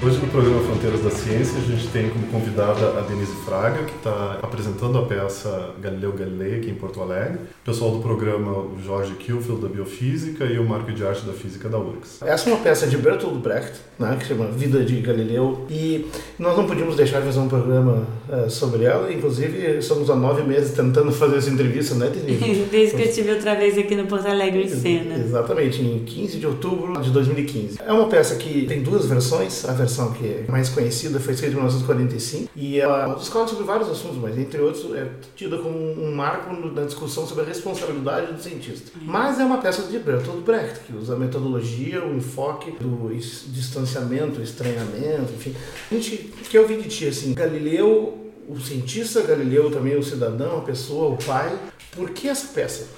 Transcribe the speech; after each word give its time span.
Hoje 0.00 0.16
no 0.20 0.28
programa 0.28 0.62
Fronteiras 0.62 1.02
da 1.02 1.10
Ciência 1.10 1.58
a 1.58 1.60
gente 1.60 1.88
tem 1.88 2.08
como 2.08 2.24
convidada 2.28 2.96
a 2.96 3.00
Denise 3.00 3.34
Fraga, 3.44 3.82
que 3.82 3.96
está 3.96 4.38
apresentando 4.40 4.96
a 4.96 5.02
peça 5.04 5.74
Galileu 5.80 6.12
Galilei 6.12 6.54
aqui 6.54 6.70
em 6.70 6.74
Porto 6.74 7.02
Alegre. 7.02 7.40
O 7.62 7.64
pessoal 7.64 7.90
do 7.90 7.98
programa, 7.98 8.52
o 8.58 8.78
Jorge 8.82 9.14
Kielfeld 9.14 9.60
da 9.60 9.68
Biofísica 9.68 10.44
e 10.44 10.56
o 10.56 10.64
Marco 10.64 10.92
de 10.92 11.04
Arte 11.04 11.26
da 11.26 11.32
Física 11.32 11.68
da 11.68 11.78
URGS. 11.78 12.22
Essa 12.22 12.48
é 12.48 12.52
uma 12.52 12.62
peça 12.62 12.86
de 12.86 12.96
Bertolt 12.96 13.42
Brecht, 13.42 13.72
né, 13.98 14.16
que 14.20 14.26
chama 14.26 14.46
Vida 14.46 14.84
de 14.84 15.00
Galileu, 15.00 15.66
e 15.68 16.06
nós 16.38 16.56
não 16.56 16.64
podíamos 16.64 16.94
deixar 16.94 17.18
de 17.18 17.26
fazer 17.26 17.40
um 17.40 17.48
programa 17.48 18.06
uh, 18.28 18.48
sobre 18.48 18.84
ela, 18.84 19.12
inclusive 19.12 19.78
estamos 19.78 20.08
há 20.08 20.14
nove 20.14 20.42
meses 20.42 20.74
tentando 20.74 21.10
fazer 21.10 21.38
essa 21.38 21.50
entrevista, 21.50 21.96
né 21.96 22.08
Denise? 22.08 22.66
Desde 22.70 22.94
que 22.94 23.02
eu 23.02 23.06
estive 23.06 23.32
outra 23.32 23.56
vez 23.56 23.76
aqui 23.76 23.96
no 23.96 24.06
Porto 24.06 24.28
Alegre 24.28 24.62
em 24.62 24.68
cena. 24.68 25.16
Exatamente, 25.16 25.82
em 25.82 26.04
15 26.04 26.38
de 26.38 26.46
outubro 26.46 27.00
de 27.02 27.10
2015. 27.10 27.80
É 27.84 27.92
uma 27.92 28.06
peça 28.06 28.36
que 28.36 28.64
tem 28.64 28.80
duas 28.80 29.04
versões, 29.04 29.68
a 29.68 29.72
versão 29.72 29.87
que 30.12 30.26
é 30.26 30.44
mais 30.48 30.68
conhecida 30.68 31.18
foi 31.20 31.34
escrita 31.34 31.52
em 31.52 31.56
1945 31.56 32.50
e 32.54 32.78
ela 32.78 33.14
discute 33.14 33.50
sobre 33.50 33.64
vários 33.64 33.88
assuntos, 33.88 34.18
mas 34.18 34.36
entre 34.38 34.60
outros 34.60 34.94
é 34.94 35.08
tida 35.34 35.58
como 35.58 35.78
um 35.78 36.14
marco 36.14 36.52
na 36.54 36.84
discussão 36.84 37.26
sobre 37.26 37.44
a 37.44 37.46
responsabilidade 37.46 38.32
do 38.32 38.42
cientista. 38.42 38.90
Mas 39.02 39.38
é 39.40 39.44
uma 39.44 39.58
peça 39.58 39.82
de 39.82 39.98
Bertolt 39.98 40.44
Brecht, 40.44 40.80
que 40.86 40.94
usa 40.94 41.14
a 41.14 41.18
metodologia, 41.18 42.04
o 42.04 42.16
enfoque 42.16 42.72
do 42.72 43.08
distanciamento, 43.48 44.40
estranhamento, 44.40 45.32
enfim. 45.34 45.54
A 45.90 45.94
gente 45.94 46.16
quer 46.50 46.60
ouvir 46.60 46.80
de 46.82 46.88
ti, 46.88 47.06
assim, 47.06 47.34
Galileu, 47.34 48.32
o 48.48 48.58
cientista, 48.58 49.22
Galileu 49.22 49.70
também 49.70 49.96
o 49.96 50.02
cidadão, 50.02 50.58
a 50.58 50.62
pessoa, 50.62 51.14
o 51.14 51.18
pai. 51.22 51.56
Por 51.94 52.10
que 52.10 52.28
essa 52.28 52.48
peça? 52.48 52.88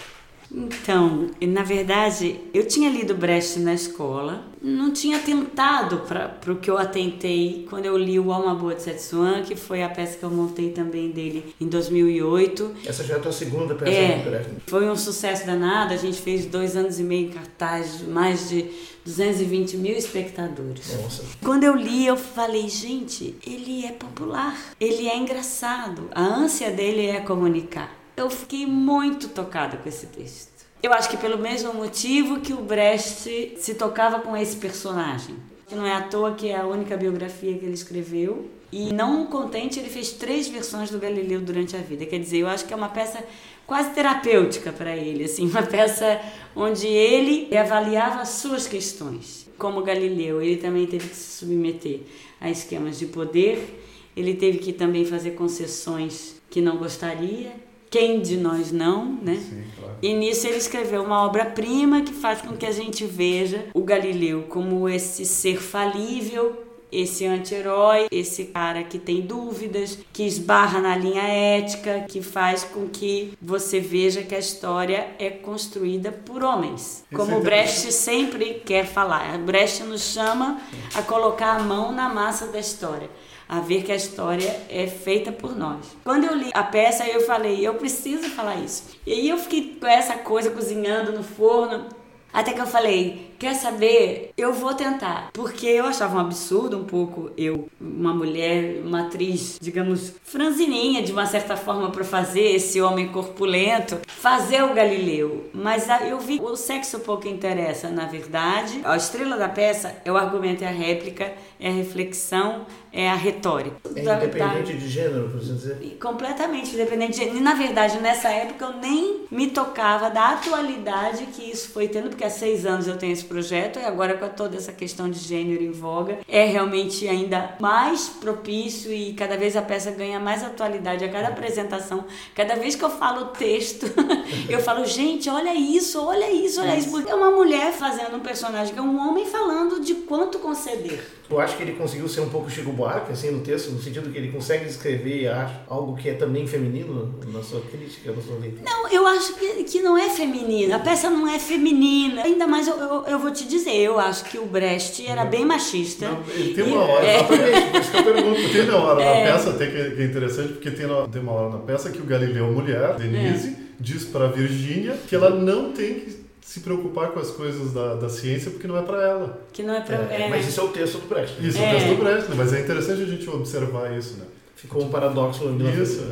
Então, 0.53 1.29
na 1.41 1.63
verdade, 1.63 2.41
eu 2.53 2.67
tinha 2.67 2.91
lido 2.91 3.15
Brecht 3.15 3.59
na 3.61 3.73
escola, 3.73 4.45
não 4.61 4.93
tinha 4.93 5.19
tentado 5.21 5.99
para 6.01 6.53
o 6.53 6.57
que 6.57 6.69
eu 6.69 6.77
atentei 6.77 7.67
quando 7.71 7.87
eu 7.87 7.97
li 7.97 8.19
o 8.19 8.33
Alma 8.33 8.55
Boa 8.55 8.75
de 8.75 8.83
Setsuan, 8.83 9.43
que 9.43 9.55
foi 9.55 9.83
a 9.83 9.89
peça 9.89 10.19
que 10.19 10.25
eu 10.25 10.31
montei 10.31 10.71
também 10.71 11.11
dele 11.11 11.55
em 11.61 11.69
2008. 11.69 12.75
Essa 12.85 13.05
já 13.05 13.15
é 13.15 13.17
a 13.19 13.21
tua 13.21 13.33
segunda 13.33 13.75
peça 13.75 13.93
é, 13.93 14.19
do 14.19 14.31
Brecht. 14.31 14.51
Foi 14.67 14.91
um 14.91 14.97
sucesso 14.97 15.47
danado, 15.47 15.95
a 15.95 15.97
gente 15.97 16.21
fez 16.21 16.45
dois 16.47 16.77
anos 16.77 16.99
e 16.99 17.05
meio 17.05 17.29
em 17.29 17.31
cartaz, 17.31 18.03
mais 18.03 18.49
de 18.49 18.71
220 19.05 19.77
mil 19.77 19.97
espectadores. 19.97 21.01
Nossa. 21.01 21.25
Quando 21.43 21.65
eu 21.65 21.77
li, 21.77 22.07
eu 22.07 22.17
falei, 22.17 22.69
gente, 22.69 23.37
ele 23.47 23.87
é 23.87 23.93
popular, 23.93 24.59
ele 24.81 25.09
é 25.09 25.17
engraçado, 25.17 26.09
a 26.13 26.23
ânsia 26.23 26.71
dele 26.71 27.07
é 27.07 27.21
comunicar 27.21 28.00
eu 28.17 28.31
fiquei 28.31 28.67
muito 28.67 29.29
tocada 29.29 29.77
com 29.77 29.89
esse 29.89 30.07
texto. 30.07 30.51
Eu 30.83 30.93
acho 30.93 31.11
que 31.11 31.17
pelo 31.17 31.39
mesmo 31.39 31.75
motivo 31.75 32.41
que 32.41 32.53
o 32.53 32.63
Brecht 32.63 33.57
se 33.59 33.75
tocava 33.75 34.21
com 34.21 34.37
esse 34.37 34.57
personagem. 34.57 35.37
Não 35.71 35.87
é 35.87 35.93
à 35.93 36.03
toa 36.03 36.35
que 36.35 36.49
é 36.49 36.57
a 36.57 36.67
única 36.67 36.97
biografia 36.97 37.57
que 37.57 37.65
ele 37.65 37.75
escreveu. 37.75 38.51
E 38.73 38.93
não 38.93 39.27
contente, 39.27 39.79
ele 39.79 39.89
fez 39.89 40.13
três 40.13 40.49
versões 40.49 40.91
do 40.91 40.99
Galileu 40.99 41.41
durante 41.41 41.77
a 41.77 41.81
vida. 41.81 42.07
Quer 42.07 42.19
dizer, 42.19 42.39
eu 42.39 42.49
acho 42.49 42.65
que 42.65 42.73
é 42.73 42.77
uma 42.77 42.89
peça 42.89 43.23
quase 43.67 43.91
terapêutica 43.91 44.73
para 44.73 44.97
ele, 44.97 45.25
assim, 45.25 45.47
uma 45.49 45.63
peça 45.63 46.21
onde 46.57 46.87
ele 46.87 47.57
avaliava 47.57 48.21
as 48.21 48.31
suas 48.31 48.67
questões. 48.67 49.49
Como 49.59 49.83
Galileu, 49.83 50.41
ele 50.41 50.57
também 50.57 50.87
teve 50.87 51.09
que 51.09 51.17
se 51.17 51.39
submeter 51.39 52.01
a 52.41 52.51
esquemas 52.51 52.99
de 52.99 53.07
poder, 53.07 53.85
ele 54.17 54.35
teve 54.35 54.59
que 54.59 54.73
também 54.73 55.05
fazer 55.05 55.33
concessões 55.33 56.41
que 56.49 56.61
não 56.61 56.79
gostaria, 56.79 57.53
quem 57.91 58.21
de 58.21 58.37
nós 58.37 58.71
não, 58.71 59.19
né? 59.21 59.37
Sim, 59.37 59.65
claro. 59.79 59.97
E 60.01 60.15
nisso 60.15 60.47
ele 60.47 60.57
escreveu 60.57 61.03
uma 61.03 61.27
obra-prima 61.27 62.03
que 62.03 62.13
faz 62.13 62.41
com 62.41 62.57
que 62.57 62.65
a 62.65 62.71
gente 62.71 63.05
veja 63.05 63.67
o 63.75 63.83
Galileu 63.83 64.45
como 64.49 64.89
esse 64.89 65.27
ser 65.27 65.61
falível, 65.61 66.71
esse 66.93 67.27
anti-herói, 67.27 68.07
esse 68.11 68.47
cara 68.47 68.83
que 68.83 68.99
tem 68.99 69.21
dúvidas, 69.21 69.99
que 70.13 70.25
esbarra 70.25 70.81
na 70.81 70.97
linha 70.97 71.23
ética, 71.23 72.05
que 72.09 72.23
faz 72.23 72.65
com 72.65 72.89
que 72.89 73.33
você 73.41 73.81
veja 73.81 74.23
que 74.23 74.35
a 74.35 74.39
história 74.39 75.09
é 75.19 75.31
construída 75.31 76.11
por 76.11 76.43
homens. 76.43 77.05
Como 77.15 77.39
o 77.39 77.41
Brecht 77.41 77.93
sempre 77.93 78.63
quer 78.65 78.87
falar. 78.87 79.39
Brecht 79.39 79.83
nos 79.85 80.03
chama 80.03 80.61
a 80.95 81.03
colocar 81.03 81.57
a 81.57 81.63
mão 81.63 81.93
na 81.93 82.09
massa 82.09 82.47
da 82.47 82.59
história 82.59 83.09
a 83.51 83.59
ver 83.59 83.83
que 83.83 83.91
a 83.91 83.97
história 83.97 84.49
é 84.69 84.87
feita 84.87 85.33
por 85.33 85.59
nós. 85.59 85.85
Quando 86.05 86.25
eu 86.25 86.37
li 86.37 86.53
a 86.55 86.63
peça, 86.63 87.05
eu 87.09 87.27
falei, 87.27 87.67
eu 87.67 87.75
preciso 87.75 88.31
falar 88.31 88.55
isso. 88.55 88.97
E 89.05 89.13
aí 89.13 89.29
eu 89.29 89.37
fiquei 89.39 89.77
com 89.81 89.89
essa 89.89 90.15
coisa 90.19 90.53
cozinhando 90.53 91.11
no 91.11 91.25
forno, 91.25 91.89
até 92.33 92.53
que 92.53 92.61
eu 92.61 92.67
falei, 92.67 93.30
quer 93.41 93.55
saber? 93.55 94.33
Eu 94.37 94.53
vou 94.53 94.75
tentar. 94.75 95.31
Porque 95.33 95.67
eu 95.67 95.87
achava 95.87 96.17
um 96.17 96.21
absurdo 96.21 96.79
um 96.79 96.85
pouco 96.85 97.31
eu, 97.39 97.69
uma 97.81 98.13
mulher, 98.13 98.83
uma 98.85 99.07
atriz, 99.07 99.59
digamos, 99.61 100.13
franzininha 100.23 101.03
de 101.03 101.11
uma 101.11 101.25
certa 101.25 101.57
forma 101.57 101.91
para 101.91 102.05
fazer 102.05 102.55
esse 102.55 102.81
homem 102.83 103.09
corpulento, 103.09 103.99
fazer 104.07 104.63
o 104.63 104.75
Galileu. 104.75 105.49
Mas 105.55 105.89
eu 106.07 106.21
vi 106.21 106.39
o 106.39 106.55
sexo 106.55 107.01
pouco 107.01 107.27
interessa, 107.27 107.89
na 107.89 108.05
verdade. 108.05 108.81
A 108.85 108.95
estrela 108.95 109.39
da 109.39 109.49
peça 109.49 109.97
é 110.05 110.13
o 110.13 110.19
argumento 110.19 110.63
e 110.63 110.67
a 110.67 110.71
réplica, 110.71 111.33
é 111.59 111.69
a 111.69 111.73
reflexão, 111.73 112.67
é 112.93 113.09
a 113.09 113.15
retórica. 113.15 113.77
É 113.95 114.01
independente 114.01 114.73
da... 114.73 114.79
de 114.79 114.89
gênero, 114.89 115.31
por 115.31 115.39
assim 115.39 115.55
dizer? 115.55 115.99
Completamente 116.01 116.75
independente 116.75 117.13
de 117.13 117.19
gênero. 117.19 117.39
E 117.39 117.41
na 117.41 117.55
verdade, 117.55 117.99
nessa 118.01 118.29
época 118.29 118.67
eu 118.67 118.73
nem 118.75 119.23
me 119.31 119.47
tocava 119.47 120.11
da 120.11 120.31
atualidade 120.31 121.25
que 121.27 121.51
isso 121.51 121.71
foi 121.71 121.89
tendo, 121.89 122.11
porque 122.11 122.25
há 122.25 122.31
seis 122.31 122.67
anos 122.67 122.87
eu 122.87 122.99
tenho 122.99 123.13
esse 123.13 123.30
projeto 123.31 123.79
e 123.79 123.85
agora 123.85 124.19
com 124.19 124.29
toda 124.29 124.57
essa 124.57 124.73
questão 124.73 125.09
de 125.09 125.21
gênero 125.21 125.63
em 125.63 125.71
voga, 125.71 126.19
é 126.27 126.45
realmente 126.45 127.07
ainda 127.07 127.55
mais 127.61 128.09
propício 128.09 128.93
e 128.93 129.13
cada 129.13 129.37
vez 129.37 129.57
a 129.57 129.63
peça 129.63 129.93
ganha 129.93 130.19
mais 130.19 130.43
atualidade 130.43 131.05
a 131.05 131.09
cada 131.09 131.29
apresentação. 131.29 132.05
Cada 132.35 132.57
vez 132.57 132.75
que 132.75 132.85
eu 132.85 132.91
falo 132.91 133.23
o 133.23 133.29
texto, 133.29 133.87
eu 134.51 134.59
falo, 134.59 134.85
gente, 134.85 135.31
olha 135.31 135.55
isso, 135.55 136.05
olha 136.05 136.29
isso, 136.29 136.61
olha 136.61 136.77
isso. 136.77 137.09
É 137.09 137.15
uma 137.15 137.31
mulher 137.31 137.73
fazendo 137.73 138.17
um 138.17 138.21
personagem 138.21 138.75
que 138.75 138.81
é 138.81 138.83
um 138.83 138.99
homem 138.99 139.25
falando 139.27 139.81
de 139.81 139.95
quanto 139.95 140.41
conceder. 140.41 141.20
Eu 141.31 141.41
acho 141.41 141.57
que 141.57 141.63
ele 141.63 141.73
conseguiu 141.73 142.09
ser 142.09 142.21
um 142.23 142.29
pouco 142.29 142.51
Chico 142.51 142.73
Buarque, 142.73 143.13
assim, 143.13 143.31
no 143.31 143.41
texto, 143.41 143.71
no 143.71 143.81
sentido 143.81 144.11
que 144.11 144.19
ele 144.19 144.33
consegue 144.33 144.67
escrever 144.67 145.31
algo 145.69 145.97
que 145.97 146.09
é 146.09 146.15
também 146.15 146.47
feminino 146.47 147.15
na 147.33 147.41
sua 147.43 147.61
crítica, 147.61 148.11
na 148.11 148.21
sua 148.21 148.37
leitura. 148.37 148.63
Não, 148.65 148.89
eu 148.89 149.07
acho 149.07 149.35
que, 149.35 149.65
que 149.65 149.81
não 149.81 149.97
é 149.97 150.11
feminino. 150.11 150.75
A 150.75 150.81
peça 150.81 151.09
não 151.09 151.29
é 151.29 151.39
feminina. 151.39 152.23
Ainda 152.23 152.47
mais, 152.49 152.67
eu, 152.67 152.77
eu, 152.77 153.05
eu 153.07 153.19
vou 153.19 153.31
te 153.31 153.47
dizer, 153.47 153.77
eu 153.77 153.99
acho 154.01 154.25
que 154.25 154.39
o 154.39 154.47
Brecht 154.47 155.07
era 155.07 155.25
bem 155.25 155.45
machista. 155.45 156.09
Não, 156.09 156.23
tem 156.23 156.65
uma 156.65 156.83
hora, 156.83 157.07
é... 157.07 157.17
exatamente, 157.17 157.71
por 157.71 157.81
isso 157.81 157.91
que 157.91 157.97
eu 157.97 158.05
pergunto. 158.05 158.53
Tem 158.53 158.69
uma 158.69 158.79
hora 158.79 159.03
é... 159.03 159.25
na 159.25 159.33
peça, 159.33 159.51
até 159.51 159.67
que 159.67 159.77
é 159.77 160.05
interessante, 160.05 160.53
porque 160.55 160.71
tem, 160.71 160.87
tem 161.13 161.23
uma 161.23 161.33
hora 161.33 161.51
na 161.51 161.59
peça 161.59 161.91
que 161.91 162.01
o 162.01 162.05
Galileu, 162.05 162.51
mulher, 162.53 162.97
Denise, 162.97 163.49
é. 163.49 163.55
diz 163.79 164.05
para 164.05 164.27
Virgínia 164.27 164.99
que 165.09 165.15
ela 165.15 165.31
não 165.31 165.73
tem 165.73 165.95
que 165.95 166.30
se 166.43 166.61
preocupar 166.61 167.11
com 167.11 167.21
as 167.21 167.31
coisas 167.31 167.73
da, 167.73 167.95
da 167.95 168.09
ciência 168.09 168.51
porque 168.51 168.67
não 168.67 168.77
é 168.77 168.83
para 168.83 169.03
ela. 169.03 169.47
Que 169.53 169.63
não 169.63 169.75
é 169.75 169.81
para 169.81 169.97
é, 169.97 170.23
é, 170.23 170.29
Mas 170.29 170.49
isso 170.49 170.61
é 170.61 170.63
o 170.65 170.69
texto 170.69 170.99
do 170.99 171.09
Brecht. 171.09 171.47
Isso 171.47 171.59
é, 171.59 171.69
o 171.69 171.75
texto 171.75 171.89
do 171.89 172.03
Brecht, 172.03 172.29
né? 172.29 172.35
mas 172.37 172.53
é 172.53 172.61
interessante 172.61 173.03
a 173.03 173.07
gente 173.07 173.29
observar 173.29 173.97
isso, 173.97 174.17
né? 174.19 174.25
Ficou 174.57 174.83
um 174.83 174.91
paradoxo 174.91 175.45
no 175.45 175.71
Isso, 175.71 176.07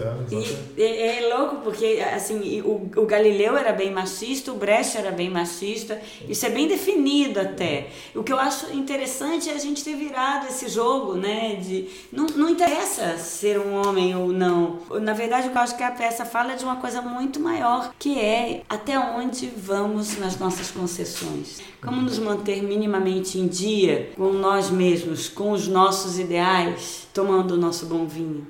é, 0.76 0.82
é, 0.82 1.22
é, 1.22 1.34
louco 1.34 1.56
porque 1.56 2.02
assim 2.14 2.62
o, 2.62 2.90
o 2.96 3.04
Galileu 3.04 3.56
era 3.58 3.72
bem 3.72 3.90
machista, 3.90 4.50
o 4.50 4.56
Brecht 4.56 4.96
era 4.96 5.10
bem 5.10 5.28
machista, 5.28 6.00
isso 6.26 6.46
é 6.46 6.48
bem 6.48 6.66
definido 6.66 7.40
até. 7.40 7.88
O 8.14 8.22
que 8.22 8.32
eu 8.32 8.38
acho 8.38 8.74
interessante 8.74 9.50
é 9.50 9.52
a 9.52 9.58
gente 9.58 9.84
ter 9.84 9.94
virado 9.96 10.46
esse 10.46 10.66
jogo, 10.68 11.14
né? 11.14 11.56
De 11.56 11.88
não, 12.10 12.26
não 12.26 12.48
interessa 12.48 13.18
ser 13.18 13.58
um 13.58 13.86
homem 13.86 14.16
ou 14.16 14.28
não. 14.28 14.80
Na 15.00 15.12
verdade, 15.12 15.48
o 15.48 15.50
que 15.50 15.58
eu 15.58 15.62
acho 15.62 15.76
que 15.76 15.82
a 15.82 15.90
peça 15.90 16.24
fala 16.24 16.52
é 16.52 16.56
de 16.56 16.64
uma 16.64 16.76
coisa 16.76 17.02
muito 17.02 17.38
maior, 17.38 17.92
que 17.98 18.18
é 18.18 18.62
até 18.66 18.98
onde 18.98 19.46
vamos 19.46 20.16
nas 20.16 20.38
nossas 20.38 20.70
concessões. 20.70 21.60
Como 21.82 22.02
nos 22.02 22.18
manter 22.18 22.62
minimamente 22.62 23.38
em 23.38 23.46
dia 23.46 24.10
com 24.16 24.32
nós 24.32 24.70
mesmos, 24.70 25.28
com 25.28 25.52
os 25.52 25.68
nossos 25.68 26.18
ideais, 26.18 27.06
tomando 27.14 27.52
o 27.52 27.56
nosso 27.56 27.86
bom 27.86 28.06
vinho 28.06 28.46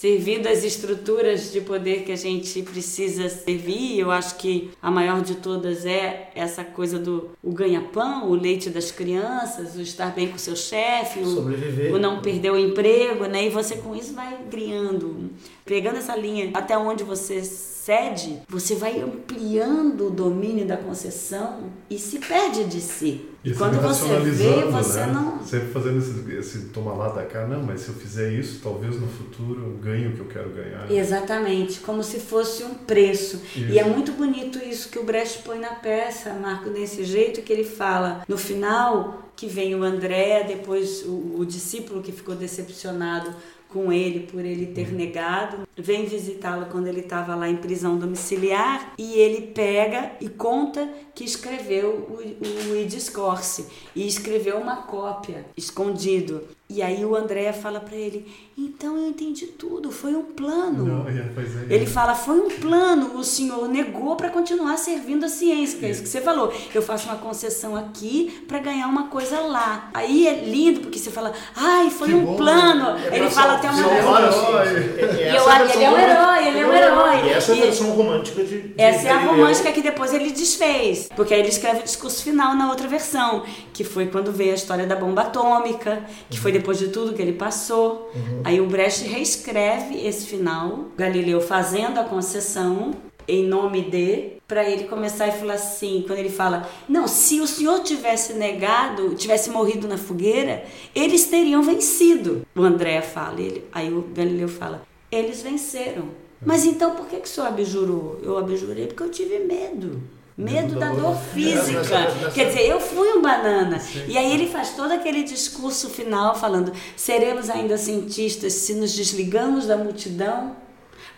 servindo 0.00 0.46
as 0.46 0.64
estruturas 0.64 1.52
de 1.52 1.60
poder 1.60 2.04
que 2.04 2.10
a 2.10 2.16
gente 2.16 2.62
precisa 2.62 3.28
servir. 3.28 3.98
Eu 3.98 4.10
acho 4.10 4.36
que 4.36 4.70
a 4.80 4.90
maior 4.90 5.20
de 5.20 5.34
todas 5.34 5.84
é 5.84 6.30
essa 6.34 6.64
coisa 6.64 6.98
do 6.98 7.28
o 7.42 7.52
ganha-pão, 7.52 8.30
o 8.30 8.34
leite 8.34 8.70
das 8.70 8.90
crianças, 8.90 9.76
o 9.76 9.82
estar 9.82 10.14
bem 10.14 10.28
com 10.28 10.38
seu 10.38 10.56
chefe, 10.56 11.20
o, 11.20 11.94
o, 11.94 11.98
não 11.98 12.22
perder 12.22 12.50
o 12.50 12.56
emprego, 12.56 13.26
né? 13.26 13.44
E 13.44 13.50
você 13.50 13.76
com 13.76 13.94
isso 13.94 14.14
vai 14.14 14.38
criando, 14.50 15.28
pegando 15.66 15.98
essa 15.98 16.16
linha 16.16 16.50
até 16.54 16.78
onde 16.78 17.04
você 17.04 17.42
cede, 17.84 18.42
você 18.48 18.74
vai 18.74 19.00
ampliando 19.00 20.08
o 20.08 20.10
domínio 20.10 20.66
da 20.66 20.76
concessão 20.76 21.70
e 21.88 21.98
se 21.98 22.18
perde 22.18 22.64
de 22.64 22.80
si. 22.80 23.26
E 23.42 23.54
quando 23.54 23.80
você 23.80 24.06
vê, 24.18 24.64
você 24.70 24.98
né? 24.98 25.12
não. 25.14 25.42
Sempre 25.42 25.68
fazendo 25.68 25.98
esse, 25.98 26.36
esse 26.36 26.68
tomar 26.68 26.92
lá 26.92 27.08
da 27.08 27.24
cá, 27.24 27.46
não, 27.46 27.62
mas 27.62 27.80
se 27.80 27.88
eu 27.88 27.94
fizer 27.94 28.32
isso, 28.32 28.60
talvez 28.62 29.00
no 29.00 29.06
futuro 29.06 29.62
eu 29.62 29.78
ganhe 29.82 30.08
o 30.08 30.12
que 30.12 30.20
eu 30.20 30.26
quero 30.26 30.50
ganhar. 30.50 30.90
Exatamente, 30.90 31.80
como 31.80 32.02
se 32.02 32.20
fosse 32.20 32.62
um 32.62 32.74
preço. 32.74 33.40
Isso. 33.56 33.72
E 33.72 33.78
é 33.78 33.84
muito 33.84 34.12
bonito 34.12 34.58
isso 34.58 34.90
que 34.90 34.98
o 34.98 35.02
Brecht 35.02 35.38
põe 35.42 35.58
na 35.58 35.70
peça, 35.70 36.34
Marco, 36.34 36.68
desse 36.68 37.02
jeito 37.02 37.40
que 37.40 37.50
ele 37.50 37.64
fala. 37.64 38.22
No 38.28 38.36
final, 38.36 39.30
que 39.34 39.46
vem 39.46 39.74
o 39.74 39.82
André, 39.82 40.44
depois 40.46 41.02
o, 41.06 41.36
o 41.38 41.46
discípulo 41.46 42.02
que 42.02 42.12
ficou 42.12 42.34
decepcionado 42.34 43.34
com 43.72 43.92
ele 43.92 44.20
por 44.20 44.44
ele 44.44 44.66
ter 44.66 44.92
negado, 44.92 45.66
vem 45.76 46.04
visitá-lo 46.04 46.66
quando 46.66 46.86
ele 46.86 47.00
estava 47.00 47.34
lá 47.34 47.48
em 47.48 47.56
prisão 47.56 47.98
domiciliar 47.98 48.92
e 48.98 49.14
ele 49.14 49.48
pega 49.48 50.12
e 50.20 50.28
conta 50.28 50.88
que 51.14 51.24
escreveu 51.24 52.06
o, 52.08 52.72
o 52.72 52.76
Idiscorse 52.76 53.66
e 53.94 54.06
escreveu 54.06 54.58
uma 54.58 54.82
cópia 54.82 55.46
escondido. 55.56 56.42
E 56.72 56.80
aí 56.82 57.04
o 57.04 57.16
André 57.16 57.52
fala 57.52 57.80
para 57.80 57.96
ele: 57.96 58.26
"Então 58.56 58.96
eu 58.96 59.08
entendi 59.08 59.46
tudo, 59.46 59.90
foi 59.90 60.14
um 60.14 60.22
plano". 60.22 60.84
Não, 60.84 61.08
é, 61.08 61.28
pois 61.34 61.48
é. 61.56 61.74
Ele 61.74 61.84
fala: 61.84 62.14
"Foi 62.14 62.38
um 62.40 62.48
plano, 62.48 63.18
o 63.18 63.24
senhor 63.24 63.68
negou 63.68 64.14
para 64.14 64.30
continuar 64.30 64.76
servindo 64.76 65.24
a 65.24 65.28
ciência", 65.28 65.78
que 65.80 65.86
é 65.86 65.90
isso 65.90 66.02
que 66.02 66.08
você 66.08 66.20
falou. 66.20 66.52
Eu 66.74 66.80
faço 66.80 67.08
uma 67.08 67.16
concessão 67.16 67.74
aqui 67.76 68.44
para 68.46 68.60
ganhar 68.60 68.86
uma 68.86 69.08
coisa 69.08 69.40
lá. 69.40 69.90
Aí 69.92 70.28
é 70.28 70.44
lindo 70.44 70.80
porque 70.80 70.98
você 70.98 71.10
fala: 71.10 71.32
"Ai, 71.56 71.90
foi 71.90 72.08
Que 72.08 72.14
um 72.14 72.24
bom. 72.24 72.36
plano". 72.36 72.96
É 73.10 73.16
ele 73.18 73.28
fala 73.30 73.54
até 73.54 73.68
uma 73.68 73.82
salvar 73.82 74.22
a 74.22 74.26
herói. 74.26 74.68
ciência. 74.68 75.20
E 75.20 75.24
E 75.24 75.36
eu 75.36 75.48
é 75.48 75.52
a 75.52 75.56
acho 75.56 75.74
ele 75.74 75.84
é 75.84 75.90
um 75.90 75.98
herói, 75.98 76.48
ele 76.48 76.58
é 76.60 76.66
um 76.66 76.72
herói. 76.74 77.16
E 77.26 77.28
essa 77.30 77.52
é 77.52 77.58
a 77.58 77.62
versão 77.62 77.90
romântica 77.90 78.44
de. 78.44 78.60
de 78.68 78.74
Essa 78.80 79.08
é 79.08 79.10
a 79.10 79.18
romântica 79.18 79.72
que 79.72 79.82
depois 79.82 80.14
ele 80.14 80.30
desfez, 80.30 81.08
porque 81.16 81.34
aí 81.34 81.40
ele 81.40 81.48
escreve 81.48 81.80
o 81.80 81.82
discurso 81.82 82.22
final 82.22 82.54
na 82.54 82.68
outra 82.70 82.86
versão, 82.86 83.42
que 83.72 83.82
foi 83.82 84.06
quando 84.06 84.30
veio 84.30 84.52
a 84.52 84.54
história 84.54 84.86
da 84.86 84.94
bomba 84.94 85.22
atômica, 85.22 86.04
que 86.30 86.38
foi 86.38 86.52
depois 86.60 86.78
de 86.78 86.88
tudo 86.88 87.12
que 87.12 87.20
ele 87.20 87.32
passou. 87.32 88.10
Aí 88.44 88.60
o 88.60 88.66
Brecht 88.66 89.04
reescreve 89.04 90.06
esse 90.06 90.26
final, 90.26 90.86
Galileu 90.96 91.40
fazendo 91.40 91.98
a 91.98 92.04
concessão 92.04 92.92
em 93.26 93.46
nome 93.46 93.82
de, 93.82 94.32
para 94.48 94.68
ele 94.68 94.84
começar 94.84 95.28
e 95.28 95.32
falar 95.32 95.54
assim, 95.54 96.02
quando 96.06 96.18
ele 96.18 96.30
fala, 96.30 96.68
não, 96.88 97.06
se 97.06 97.40
o 97.40 97.46
senhor 97.46 97.80
tivesse 97.80 98.32
negado, 98.34 99.14
tivesse 99.14 99.50
morrido 99.50 99.86
na 99.86 99.96
fogueira, 99.96 100.64
eles 100.94 101.26
teriam 101.26 101.62
vencido. 101.62 102.44
O 102.56 102.62
André 102.62 103.00
fala, 103.00 103.40
ele, 103.40 103.64
aí 103.72 103.92
o 103.92 104.02
Galileu 104.12 104.48
fala, 104.48 104.82
eles 105.12 105.42
venceram. 105.42 106.08
Mas 106.44 106.64
então 106.64 106.96
por 106.96 107.06
que, 107.06 107.16
que 107.16 107.28
o 107.28 107.30
senhor 107.30 107.46
abjurou? 107.48 108.18
Eu 108.22 108.38
abjurei 108.38 108.86
porque 108.86 109.02
eu 109.02 109.10
tive 109.10 109.38
medo. 109.40 110.00
Medo 110.40 110.78
da 110.78 110.90
dor 110.90 111.16
física. 111.34 112.06
Quer 112.32 112.46
dizer, 112.46 112.66
eu 112.66 112.80
fui 112.80 113.08
um 113.12 113.20
banana. 113.20 113.78
E 114.08 114.16
aí 114.16 114.32
ele 114.32 114.48
faz 114.48 114.70
todo 114.70 114.92
aquele 114.92 115.22
discurso 115.22 115.90
final 115.90 116.34
falando: 116.34 116.72
seremos 116.96 117.50
ainda 117.50 117.76
cientistas 117.76 118.54
se 118.54 118.74
nos 118.74 118.92
desligamos 118.94 119.66
da 119.66 119.76
multidão? 119.76 120.56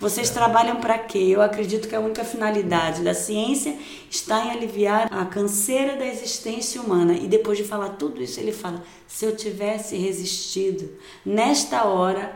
Vocês 0.00 0.30
trabalham 0.30 0.80
para 0.80 0.98
quê? 0.98 1.28
Eu 1.30 1.40
acredito 1.40 1.86
que 1.86 1.94
a 1.94 2.00
única 2.00 2.24
finalidade 2.24 3.02
da 3.02 3.14
ciência 3.14 3.78
está 4.10 4.46
em 4.46 4.50
aliviar 4.50 5.08
a 5.12 5.24
canseira 5.24 5.96
da 5.96 6.04
existência 6.04 6.82
humana. 6.82 7.12
E 7.12 7.28
depois 7.28 7.56
de 7.56 7.62
falar 7.62 7.90
tudo 7.90 8.20
isso, 8.20 8.40
ele 8.40 8.50
fala: 8.50 8.82
se 9.06 9.24
eu 9.24 9.36
tivesse 9.36 9.96
resistido, 9.96 10.90
nesta 11.24 11.84
hora, 11.84 12.34